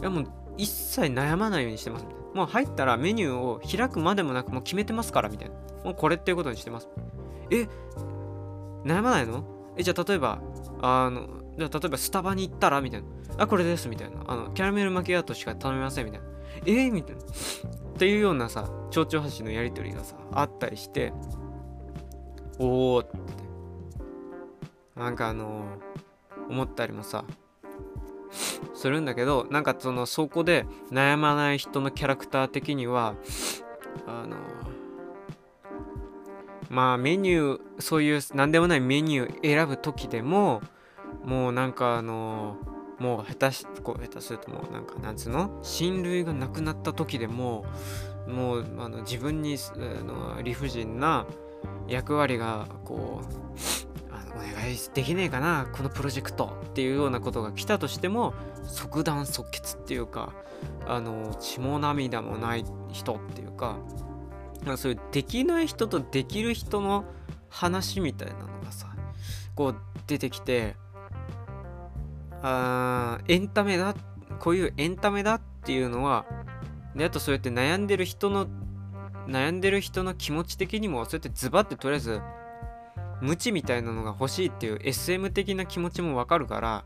[0.00, 0.26] いやもう
[0.56, 2.06] 一切悩まないようにしてます。
[2.34, 5.54] もう入ったらメニューを開くまでもなくもう決めてますからみたいな。
[5.84, 6.88] もうこれっていうことにしてます。
[7.50, 7.68] え
[8.84, 9.44] 悩まないの？
[9.76, 10.40] えじゃあ例えば
[10.82, 11.26] あの
[11.58, 12.80] 例えばスタバに行ったら？
[12.80, 13.08] みたいな。
[13.38, 14.22] あこれですみたいな。
[14.26, 16.26] あのキャラメルマキアートしか頼めませんみたいな。
[16.66, 17.22] えー、みたいな。
[17.22, 17.26] っ
[17.98, 21.12] ていうようなさ蝶々橋のやり取りがさあったりして。
[22.58, 23.10] おおって。
[24.96, 27.24] なんかあのー、思ったりもさ
[28.74, 33.14] するんだけどなんかそのそこで悩まない人のキャラクター的には
[34.06, 34.36] あの
[36.68, 40.60] まあメニューそういう何でもないメニュー選ぶ時でも
[41.24, 42.56] もうなんかあの
[42.98, 45.58] もう下手しこう下手するともうなんかなんつうの？
[45.62, 47.64] 親類がなくなった時でも
[48.28, 51.26] もうあの自分にあの理不尽な
[51.88, 60.32] 役割がこうあのお願いできねえかなこのプロジェクトっていうようなことが来たとしても即断即決っていうか
[60.86, 63.78] あの血も涙もない人っていうか
[64.64, 67.04] かそういうできない人とできる人の
[67.48, 68.88] 話みたいなのがさ
[69.54, 70.76] こう出てきて
[72.42, 73.94] あエンタメだ
[74.38, 76.24] こういうエンタメだっていうのは
[76.96, 78.46] であとそうやって悩んでる人の
[79.26, 82.20] 悩んでる人の気持ち的にもそうやってズバッてとりあえず
[83.20, 86.84] 無知みたいなのが欲しいっていう SM 的な気持ちもわかるから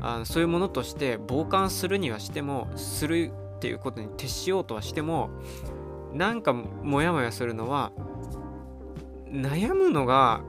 [0.00, 5.30] あそういうものとして傍観するにはしてもするっていうことに徹しようとはしても
[6.12, 7.92] なんかモヤモヤするのは
[9.30, 10.42] 悩むのが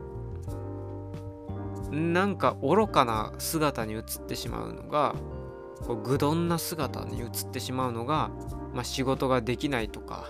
[1.95, 5.15] なんか愚かな姿に映ってしまうのが
[5.85, 8.29] こう愚鈍な姿に映ってしまうのが、
[8.73, 10.25] まあ、仕事ができないとか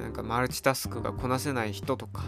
[0.00, 2.22] なんかマルチタスクがこなせない人とか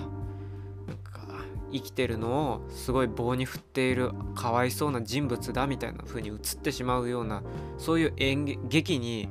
[0.87, 7.43] なんか生きてるのをすごい棒に振っているかわいそうな人物だみたいな風に映ってしまうような
[7.78, 9.28] そういう演劇に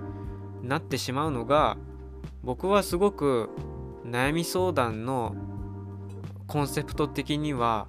[0.63, 1.77] なってしまうのが
[2.43, 3.49] 僕はすごく
[4.03, 5.35] 悩み相談の
[6.47, 7.87] コンセプト的には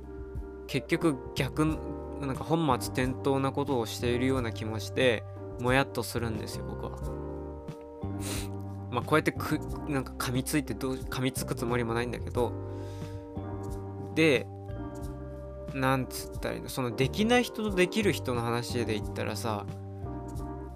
[0.66, 1.64] 結局逆
[2.20, 5.24] なんか本末転倒なことをしているような気もして
[5.60, 7.26] もやっとするんですよ僕は。
[8.90, 9.58] まあこうやってく
[9.88, 12.52] なんか噛みついてどう噛みつくつもりもないんだけど
[14.14, 14.46] で
[15.74, 19.66] なんつったらいいのそのできない人とできる人の話で言ったらさ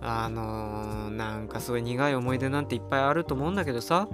[0.03, 4.09] あのー、なんかすごい苦い思い出なんていっぱいあると思うんだけどさ、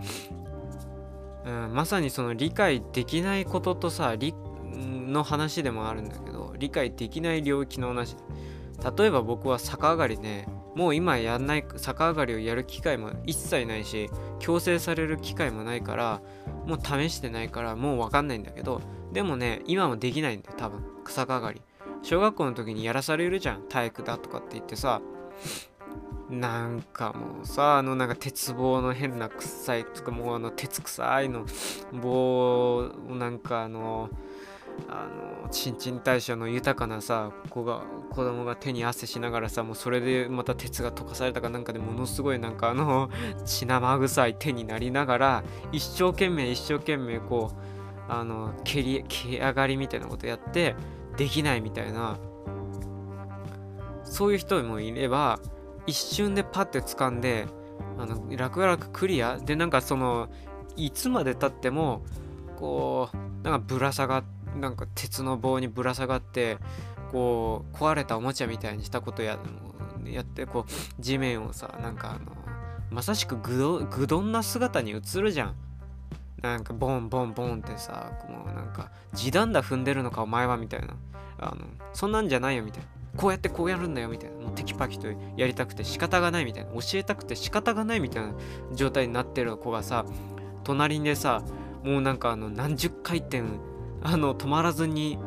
[1.45, 4.35] うん、まさにその理解できないこととさ理
[4.77, 8.16] の話でもあるんだけど理解できない領域の話。
[8.99, 16.20] 例えば僕は逆上がりねもう今やんない逆上がりをやる機会も一切ないし強制される機会もないから
[16.66, 20.85] もう試してないからもう分かんないんだけどでもね今もできないんだよ多分。
[21.07, 21.62] 逆上がり。
[22.03, 25.01] 小学校の時にやらされるじゃん体育だとかって言ってさ。
[26.29, 31.47] なんかもうさあのなんか鉄棒の変な臭いとかもうあの鉄臭いの
[31.93, 34.11] 棒をなんかあの
[34.89, 43.11] あの新陳代謝の豊かなさ子が子供が手に汗しながらさもうそれでまた鉄が溶かされたかなんかでものすごいなんかあの
[43.45, 50.77] 血生臭い手になりながら一生懸命一生懸命こうあの蹴り蹴上がりみたいなことやって
[51.16, 52.18] できないみたいな
[54.05, 55.41] そういう人もいれば
[55.87, 57.47] 一瞬でパッて掴んで
[57.99, 59.39] あの楽々クリア。
[59.39, 60.29] でなんかその
[60.77, 62.03] いつまでたっても
[62.57, 66.59] こうなんかぶら下がってなんか鉄の棒にぶら下がって
[67.12, 69.38] こう壊れたおもちゃみたいにしたことや
[70.04, 72.32] やってこう地面をさなんかあの
[72.90, 75.54] まさしくぐどんな姿に映るじゃん。
[76.42, 80.94] なんかボンボンボンってさもうなんか地団打踏んでるのかお前はみたいな。
[81.38, 82.88] あのそんなんじゃないよみたいな。
[83.16, 84.36] こうやってこうやるんだよみたいな。
[84.36, 86.70] もうテキパキとやりたくて仕方がないみたいな。
[86.72, 88.34] 教えたくて仕方がないみたいな
[88.74, 90.04] 状態になってる子がさ
[90.64, 91.42] 隣でさ
[91.82, 93.42] もうなんかあの何十回転
[94.07, 95.18] あの止まらずに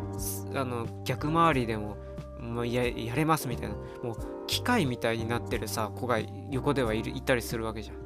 [0.56, 1.98] あの逆回りでも
[2.40, 4.18] もうややれますみたいなもう
[4.48, 6.18] 機械みたいになってるさ子が
[6.50, 7.98] 横ではいるいたりするわけじゃん。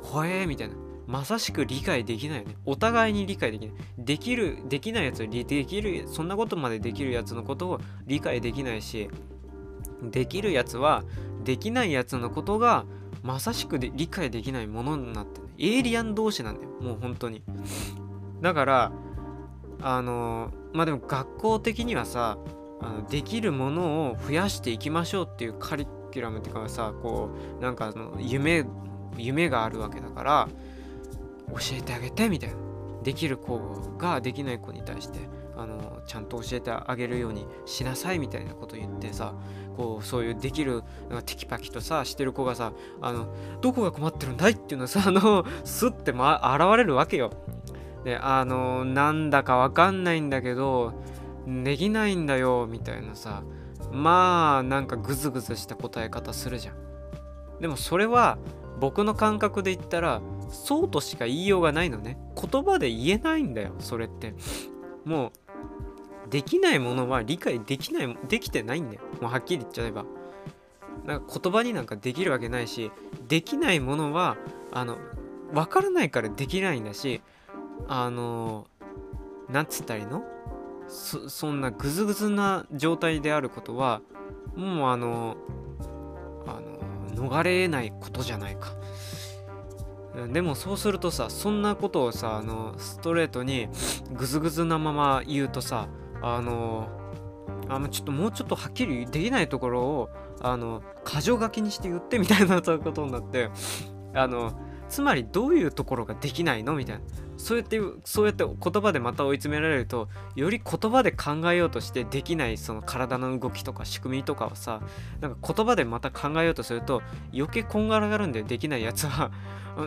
[0.00, 0.76] ほえーみたいな。
[1.06, 2.56] まさしく理解できないよね。
[2.64, 3.74] お互いに理解できない。
[3.98, 9.10] できる、できないやつできる、そんなことまでできるやつのことを理解できないし、
[10.02, 11.02] できるやつは
[11.44, 12.86] できないやつのことが
[13.22, 15.48] まさしくで理解できないものになってる。
[15.58, 16.70] エイリアン同士なんだよ。
[16.80, 17.42] もう本当に。
[18.40, 18.92] だから、
[19.80, 22.38] あのまあでも学校的にはさ
[22.80, 28.64] あのできるものを増やしていきましょうっていうカリキュラムっていうかさこうなんかの夢
[29.16, 30.48] 夢があるわけだから
[31.50, 32.56] 教えてあげてみたいな。
[33.04, 33.58] できる子
[33.98, 35.18] ができない子に対して
[35.58, 39.34] あのちゃんと教えてあげるようにしなさいみたいなこと言ってさ
[39.76, 42.72] こうそういうできるなんかテキパキとさしてる子がさ
[43.02, 43.26] あの
[43.60, 44.52] どこが困ってるんだい？
[44.52, 47.30] っていうのさあのスッて、ま、現れるわけよ。
[48.04, 50.92] であのなんだかわかんないんだけど
[51.46, 53.42] できないんだよみたいなさ。
[53.92, 56.76] まあなんかグズグズした答え方するじゃん。
[57.60, 58.38] でもそれは
[58.80, 62.18] 僕の感覚で言ったらそうとしか言いようがないのね。
[62.34, 64.34] 言葉で言えないんだよそれって。
[65.04, 65.32] も
[66.26, 69.02] うできないものは理解できないできてないんだよ。
[69.20, 70.04] もうはっきり言っちゃえば。
[71.04, 72.90] なんか言葉になんかできるわけないし
[73.28, 74.36] できないものは
[74.72, 74.96] あの
[75.52, 77.20] 分からないからできないんだし
[77.88, 78.66] あの
[79.48, 80.22] なんつったらいいの？
[80.88, 84.02] そそんなグズグズな状態であることは
[84.54, 85.36] もうあの
[86.46, 86.60] あ
[87.16, 88.74] の逃れないことじゃないか。
[90.32, 93.68] でもそうするとさそんなことをさあのストレートに
[94.12, 95.88] グズグズなまま言うとさ
[96.22, 96.88] あの
[97.68, 100.10] あのちょっともうちょっとはっきりできないところを
[100.40, 103.50] あの箇条書きにして言ってみたいなことになって
[104.14, 104.52] あの
[104.88, 106.74] つまりどういうところができないの？
[106.74, 107.02] みたいな。
[107.36, 114.80] そうやってそうやって言葉でまた追い詰められるとより言葉で考えようとしてできないその体の動きとか仕組みとかをさ
[115.20, 117.02] なんか言葉でまた考えようとすると
[117.34, 119.30] 余計こんがらがるんでできないやつは。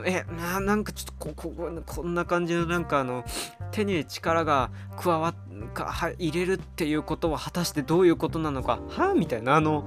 [0.05, 3.23] えななんかちょっとこここんな感じのなんかあの
[3.71, 5.35] 手に力が加わっ
[5.73, 5.85] か
[6.19, 8.79] 入れるっていうことは果たしてどういうことなのか。
[8.89, 9.85] はあみたいなあの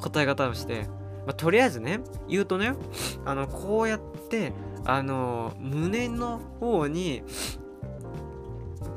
[0.00, 0.82] 答え方をして、
[1.26, 2.74] まあ、とりあえずね言うとね
[3.24, 4.52] あのこうやって
[4.84, 7.22] あの胸の方に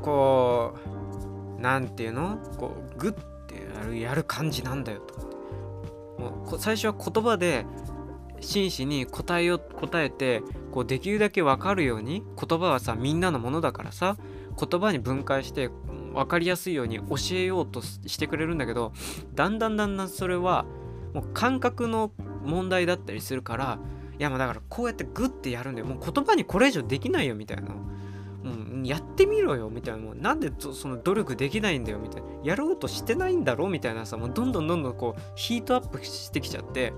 [0.01, 0.75] こ
[1.57, 2.37] うなんていうの？
[2.57, 3.11] こうグッ
[3.47, 5.15] てやるやる感じなんだよと。
[6.19, 7.65] もう最初は言葉で
[8.39, 14.17] 真摯に答えよ答えてこうできるだけ分かるように言葉はさみんなのものだからさ
[14.57, 15.69] 言葉に分解して
[16.13, 18.93] 分かりやすいように教えようとしてくれるんだけど
[19.33, 20.65] だんだんだんだんそれは
[21.13, 22.11] もう感覚の
[22.43, 23.79] 問題だったりするから
[24.17, 25.87] いやもうだからこうやってグッてやるんだよ。
[25.87, 27.75] もう言葉にこれ以上できないよみたいな。
[28.43, 30.01] うん、やってみろよみたいな。
[30.01, 32.27] もうなんでその努力できないんだよみたいな。
[32.43, 36.93] やろうとしてないんだろうみたいなさもうどんどんどんどんこうヒートアップしてきちゃって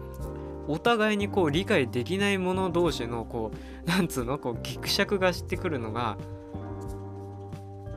[0.68, 3.52] お互いにこう理解できない者同士のこ
[3.86, 6.18] うなんつうのこうギクシャクがしてくるのが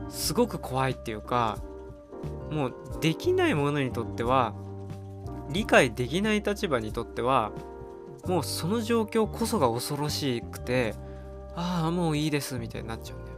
[0.09, 1.57] すごく怖いっていうか
[2.49, 4.53] もうできないものにとっては
[5.51, 7.51] 理解できない立場にとっては
[8.27, 10.93] もうその状況こそが恐ろしくて
[11.55, 13.37] ああもういいですみたいになっちゃうんだよ。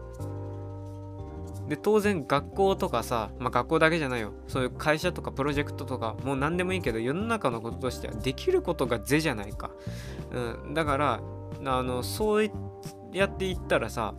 [1.68, 4.34] で当然学校とかさ、まあ、学校だけじゃないよ。
[4.48, 9.72] そういう会社とかプロジェクトとかもう何でもいいけど世の中のこととしてはできることが是じゃないか、
[10.32, 11.22] うん、だから
[11.66, 12.52] あのそう
[13.14, 14.14] やって言ったらさ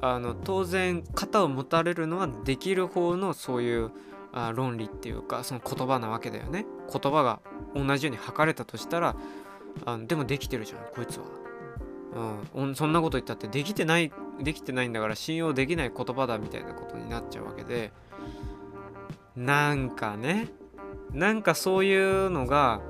[0.00, 3.90] あの当然肩を持たれるのはできる方のそういう
[4.32, 6.66] あ論理っていうかその言葉なわけだよね。
[6.92, 7.40] 言葉が
[7.74, 9.16] 同じように測れたとしたら
[9.84, 11.24] あでもできてるじゃんこいつは、
[12.54, 17.92] うん、そんなこと言ったってできてないできてないんだから信用できない言葉だみたいなことになっちゃうわけで
[19.36, 20.48] なんかね
[21.12, 22.80] なんかそういうのが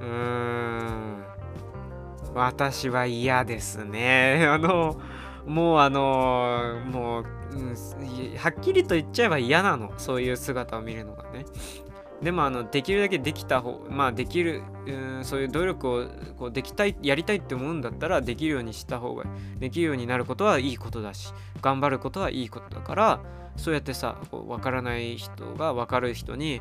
[0.00, 0.80] うーん
[2.34, 4.46] 私は嫌ですね。
[4.48, 5.00] あの、
[5.46, 9.92] もうあの、もう、うん、はっきりと言っちゃえば嫌なの。
[9.96, 11.44] そういう姿を見るのがね。
[12.22, 16.06] でもあのできるだけできた方まあできる、うん、そういう努力を
[16.38, 19.24] こうできたいやりたいって思うんだったらできるようにした方が
[19.58, 23.20] できるようになることはいいことだし頑張ることはいいことだから
[23.56, 26.60] そうやってさこう分からない人が分かる人に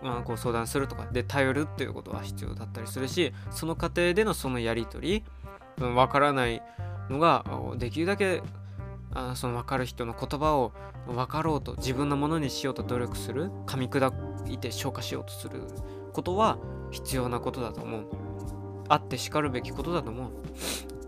[0.00, 5.24] まあ、こう相談するとかで頼るっていうことは必要だったりするしその過程でのそのやり取り
[5.76, 6.62] 分からない
[7.10, 7.44] のが
[7.78, 8.42] できるだけ
[9.14, 10.72] あその分かる人の言葉を
[11.06, 14.12] 分かろうと自分のものにしようと努力する噛み砕
[14.50, 15.62] いて消化しようとする
[16.12, 16.58] ことは
[16.90, 18.06] 必要なことだと思う。
[18.88, 20.30] あってしかるべきことだと思う。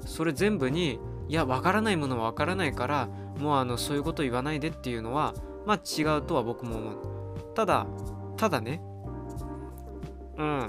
[0.07, 0.99] それ全部に
[1.29, 5.35] いや分からないものは分からないからもうあのそういうこと言わないでっていうのは
[5.67, 6.99] まあ違うとは僕も思う。
[7.55, 7.87] ただ
[8.37, 8.83] ただね
[10.37, 10.69] うん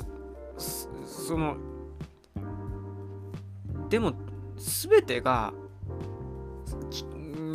[0.57, 1.57] その
[3.89, 4.13] でも
[4.57, 5.53] 全てが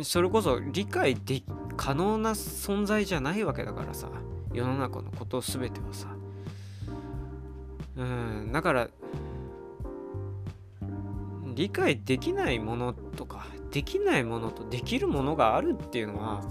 [0.03, 1.43] それこそ理解で
[1.77, 4.09] 可能な存在じゃないわけだからさ
[4.53, 6.07] 世の中のこと全てはさ。
[7.97, 8.87] うんだから
[11.53, 16.41] 理解できないものとかできないものとできるものがあるっていうのは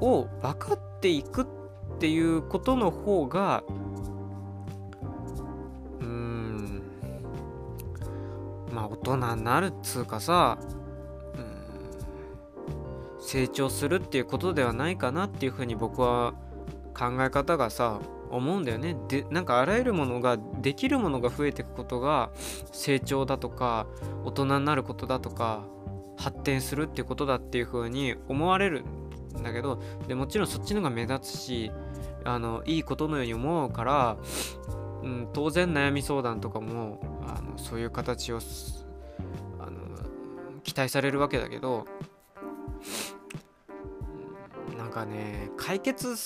[0.00, 3.64] を分かっていくっていうことの方が
[6.00, 6.82] うん
[8.72, 10.58] まあ大人になるっつうかさ
[13.22, 16.34] 成長するっていうことではないかなっていうふうに僕は
[16.94, 18.00] 考え方がさ
[18.30, 18.96] 思うんだよね。
[19.08, 22.30] でなんかあらゆるものができるものが増えていくことが
[22.72, 23.86] 成長だとか
[24.24, 25.64] 大人になることだとか
[26.16, 28.84] 発展するっていうことだっていうふうに思われる
[29.38, 31.70] んだけどでもちろんそっちのが目立つし
[32.24, 34.16] あのいいことのように思うから、
[35.02, 38.38] うん、当然悩み相談とかもあのそういう形を
[39.58, 39.80] あの
[40.62, 41.86] 期待されるわけだけど
[44.92, 46.16] かね解決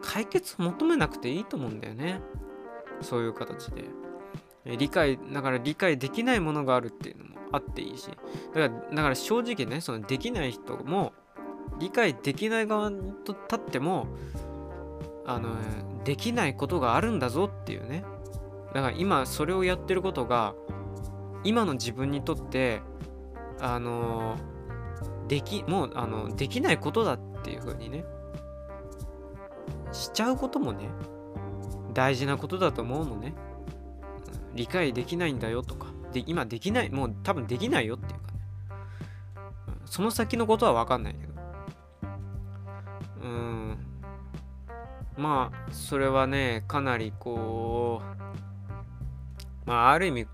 [0.00, 2.20] 解決求めなくていいと思うんだよね。
[3.00, 3.84] そういう形で。
[4.64, 8.08] 理解だから理解できないものがあるっていうのもあっていいし。
[8.08, 11.12] だからだから正直ねそのできない人も
[11.78, 14.06] 理解できない側に立っても
[15.24, 15.56] あの
[16.04, 18.04] できないことがあるんだぞっていうね。
[18.74, 20.54] だから今それをやってることが
[21.44, 22.80] 今の自分にとって
[23.60, 24.36] あの
[25.28, 28.04] できもうあのできないことだっていう風にね。
[29.92, 30.88] しちゃうこともね
[31.92, 33.34] 大事なことだと思うのね、
[34.54, 35.86] 理解できないんだよとか。
[36.12, 38.38] で今できないもう多分できないよっていうかね、
[39.86, 41.32] その先のことは分かんないけど。
[43.22, 43.78] うん
[45.16, 50.26] まあそれはねかなりこうまあある意味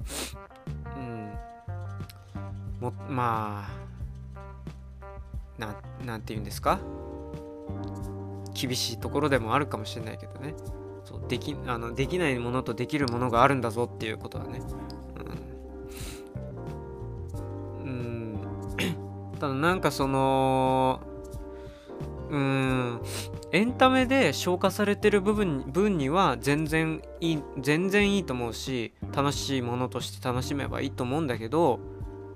[0.97, 1.33] うん
[2.81, 5.88] もまあなな。
[6.17, 6.81] んて言うんですか？
[8.55, 10.55] 厳しいところでもあるかもしれないけどね。
[11.05, 14.61] そうできあのできないものとできるものがあるんだぞっていうことはね。
[17.85, 18.39] うん。
[19.41, 21.01] ただなんかその
[22.31, 23.01] うん。
[23.51, 31.81] エンタメで消化されてる部分分には全然いい全然いいと思うし楽しいものとして楽しめばいいと思うんだけど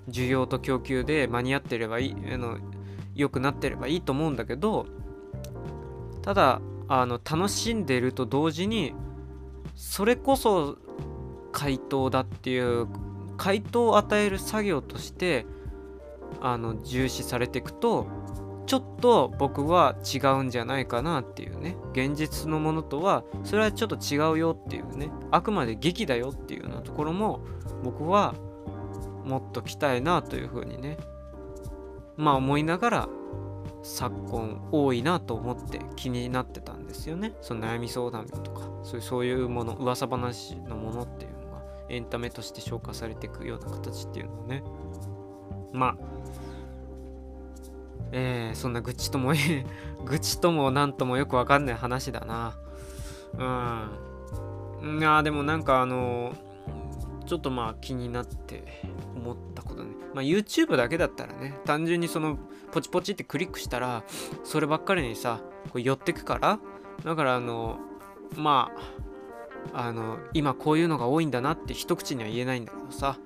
[0.09, 2.57] 需要と供給で間に合ってればいいあの
[3.15, 4.87] 良くなってればいいと思うんだけど
[6.21, 8.93] ただあの楽しんでると同時に
[9.75, 10.77] それこそ
[11.51, 12.87] 回答だっていう
[13.37, 15.45] 回答を与える作業として
[16.41, 18.07] あの重視されていくと
[18.65, 21.75] ちょっと僕は違うんじゃないかなっていうね。
[21.91, 25.11] 現実のものとはそれはちょっと違うよっていうね。
[25.31, 27.41] あくまで劇だよっていうようなところも
[27.83, 28.33] 僕は
[29.25, 30.97] もっと来たいなというふうにね
[32.17, 33.09] まあ思いながら
[33.83, 37.33] 昨今多いなと思って気になってたんですよね。
[37.41, 44.63] その悩み相談とかそういうそういうもの噂話のものっていうのがエンタメとして消化されていくような形っていうのはね。
[45.73, 45.97] まあ
[48.13, 49.33] えー、そんな愚痴とも
[50.05, 52.53] 愚痴とも何ともよくわかんない話だな。
[54.81, 54.99] うん。
[54.99, 56.33] いやでもなんかあの
[57.25, 58.63] ちょっとまあ気になって
[59.15, 59.92] 思ったことね。
[60.13, 62.37] まあ YouTube だけだったらね単純にその
[62.71, 64.03] ポチポチってクリックしたら
[64.43, 65.41] そればっかりにさ
[65.71, 66.59] こう寄ってくから
[67.03, 67.79] だからあの
[68.35, 68.71] ま
[69.73, 73.17] ああの今こういうのが多いんだなって一口には言えないんだけどさ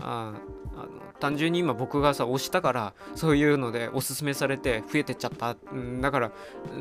[0.00, 0.34] あ
[0.76, 0.88] あの
[1.18, 5.56] 単純に今僕がさ押したからそういうのでおすすめされて増えてっちゃった。
[6.02, 6.32] だから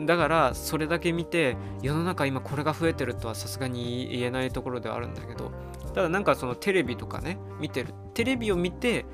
[0.05, 5.51] だからそれだけ見て世の中今これが増えてるとはさすがに言えないところではあるんだけど
[5.93, 7.93] ただなんかそのテレビとかね見てる。
[8.13, 9.05] テレビを見て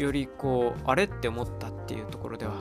[0.00, 2.54] よりこうあれって思ったっていうところでは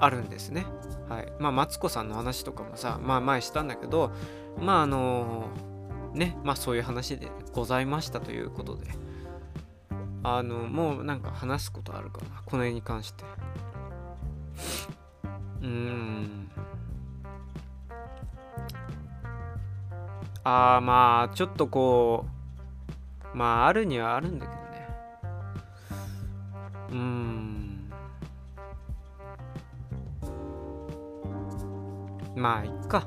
[0.00, 0.66] あるんですね。
[1.08, 1.32] はい。
[1.38, 4.12] まあマツコさんの話とかもさまあ前したんだけど
[4.58, 5.48] まああの
[6.14, 8.86] ねまあそういう話でございましたということで。
[10.22, 13.24] あのもうなんか話すことあるかなこの絵に関して。
[15.62, 16.50] うーん。
[20.44, 22.26] ああまあちょっとこ
[23.34, 24.59] うまああるにはあるんだけど。
[26.90, 27.90] うん。
[32.36, 33.06] まあいっか、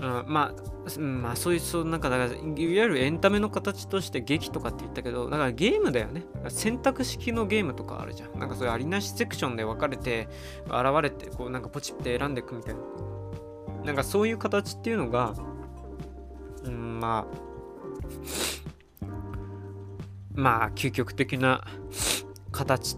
[0.00, 6.24] うん、まあ、まあそういうそうなんかだからいわゆるエンタメの形として劇とかって言ったけどだからゲームだよね。
[6.48, 8.38] 選択式のゲームとかあるじゃん。
[8.38, 10.28] なんかそういうありなしセクションで分かれて
[10.66, 12.80] 現れてこうなんかポチって選んでいくみたいな。
[13.84, 15.34] なんかそういう形っていうのが
[16.64, 17.44] うんまあ
[20.34, 21.62] まあ究極的な
[22.50, 22.96] 形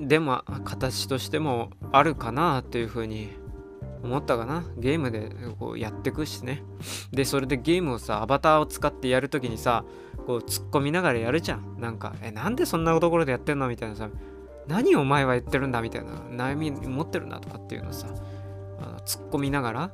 [0.00, 3.30] でも形としてもあるかなというふうに
[4.02, 4.64] 思ったかな。
[4.76, 6.62] ゲームでこうやってくしね。
[7.12, 9.84] でそれでゲームをさアバターを使ってやるときにさ
[10.26, 11.76] こう突っ込みながらやるじゃん。
[11.80, 14.08] なんかえなんでそんなところでやってんのみたいなさ
[14.66, 16.12] 何お前は言ってるんだみたいな
[16.52, 18.06] 悩み持ってるんだとかっていうのさ
[18.80, 19.90] あの突っ込みながら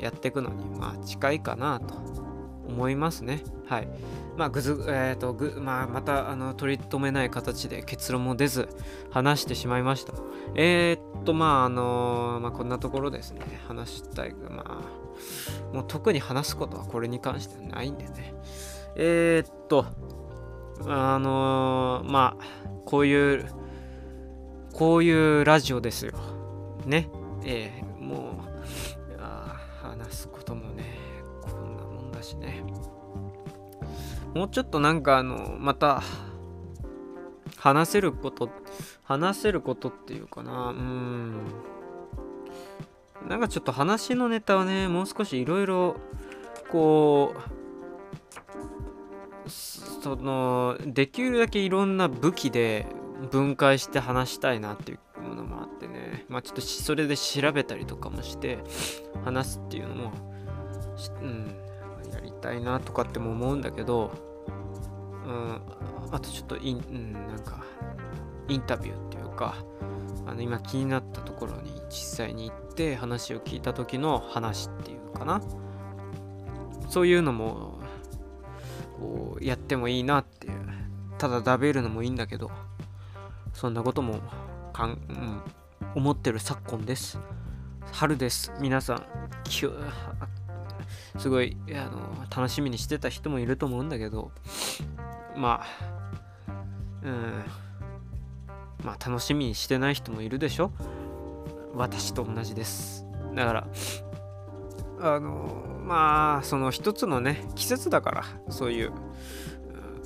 [0.00, 2.23] やっていくのにまあ近いかなと。
[2.68, 3.42] 思いますね。
[3.66, 3.88] はい。
[4.36, 8.68] まあぐずえっ、ー、とぐまあまたあの取り留めない形で結論も出ず
[9.10, 10.12] 話してしまいました。
[10.54, 13.40] えー、っとまああのまあこんなところですね。
[13.68, 18.34] 話したいまあもう特に話すことはこれに関してはないんでね。
[18.96, 19.86] え、っと
[20.86, 22.44] あの、まあ
[22.84, 23.46] こういう
[24.72, 26.12] こういうラジオですよ。
[26.86, 27.08] ね。
[27.44, 28.53] えー、もう
[34.34, 36.02] もうちょっとなんかあのまた
[37.56, 38.50] 話せること
[39.04, 40.70] 話せることっていうかな。
[40.70, 41.44] うん。
[43.28, 45.96] なんかちょっと話のネタはねもう少しいろいろ
[46.70, 47.34] こ
[49.46, 52.86] うそのできるだけいろんな武器で
[53.30, 56.26] 分解して話したいなっていうものもあってね。
[56.28, 58.58] まあちょっとそれで調べたりとかもして
[59.24, 60.12] 話すっていうのも
[61.22, 61.63] うん。
[62.44, 64.12] たいなとかっても思うんだけど
[65.26, 65.60] うん
[66.12, 67.64] あとちょっとイン、うん、なんか
[68.48, 69.56] インタビューっていうか
[70.26, 75.40] あの今気になったところに実際に行って話を聞いた時の話っていうかな。
[76.88, 77.78] そういうのも
[78.98, 80.54] こうやってもいいなっていう。
[81.18, 82.50] ただ食べるのもいいんだけど
[83.52, 84.20] そんなことも
[84.72, 85.42] かん、うん、
[85.94, 87.18] 思ってる昨今です。
[87.92, 88.52] 春です。
[88.60, 89.02] 皆さん
[91.18, 94.30] すごいあの楽しみにしてた人もいると思うんだけど
[95.36, 96.64] まあ
[97.02, 97.44] うん
[98.84, 100.70] まあ楽しみにしてない人もいるでしょ？
[101.74, 103.04] 私と同じです。
[103.34, 103.66] だから
[105.00, 108.92] あのまあその一つのね季節だからそういう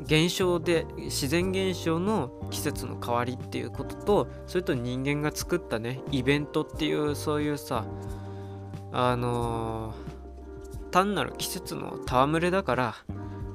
[0.05, 7.85] 現象で自然現象の季節の変わりっていうこととそれと人間が作ったねイベントっていうそういうさ
[8.93, 10.08] あのー、
[10.91, 12.95] 単なる季節の戯れだから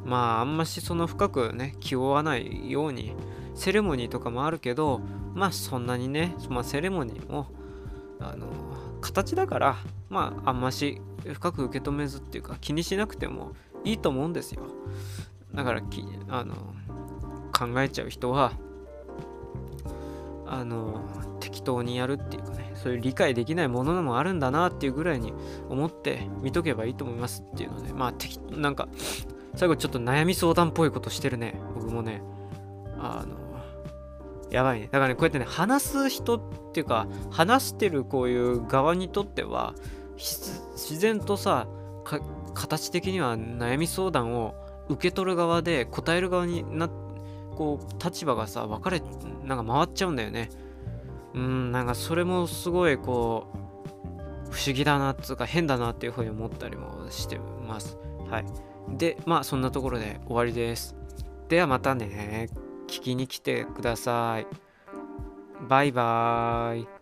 [0.05, 3.13] まああんましその深くね気負わないように
[3.55, 5.01] セレモニーとかもあるけど
[5.33, 7.47] まあそんなにね、まあ、セレモニーも
[8.19, 8.47] あの、
[9.01, 9.75] 形だから
[10.09, 13.53] まああんまし深く受け止めずっていうか気にしなくても
[13.83, 14.63] いいと思うんですよ。
[15.53, 15.81] だから
[16.29, 16.55] あの
[17.51, 18.53] 考えちゃう人は
[20.53, 21.01] あの
[21.39, 25.33] 適当にやるっていうかねそういう理解できないものもあるんだなっていうぐらいに
[25.69, 28.87] 思って見とけばいいと思いますっていうのでまあ適なんか
[29.55, 32.21] 最後ちょっと悩み相談っぽいことしてるね僕もね。
[32.97, 33.43] あの
[34.49, 34.85] やばいね。
[34.85, 36.41] だからねこうやってね話す人っ
[36.73, 39.73] ていうか話してるこういう側にとっては
[40.17, 41.67] 自然とさ
[42.53, 44.55] 形的には悩み相談を
[44.89, 47.02] 受け取る側で答える側になって
[47.53, 49.01] こう立場がさ分かれ
[49.43, 50.49] なんか回っちゃうんだよね。
[51.33, 53.47] うんなんかそれもすごいこ
[54.49, 57.97] う不思議だなっつうか変だなっていうふうに思ったりもしてます。
[58.29, 58.45] はい。
[58.97, 60.95] でまあそんなところで終わりです。
[61.49, 62.49] ではまたね。
[62.87, 64.47] 聞きに来てください。
[65.67, 66.92] バイバーイ。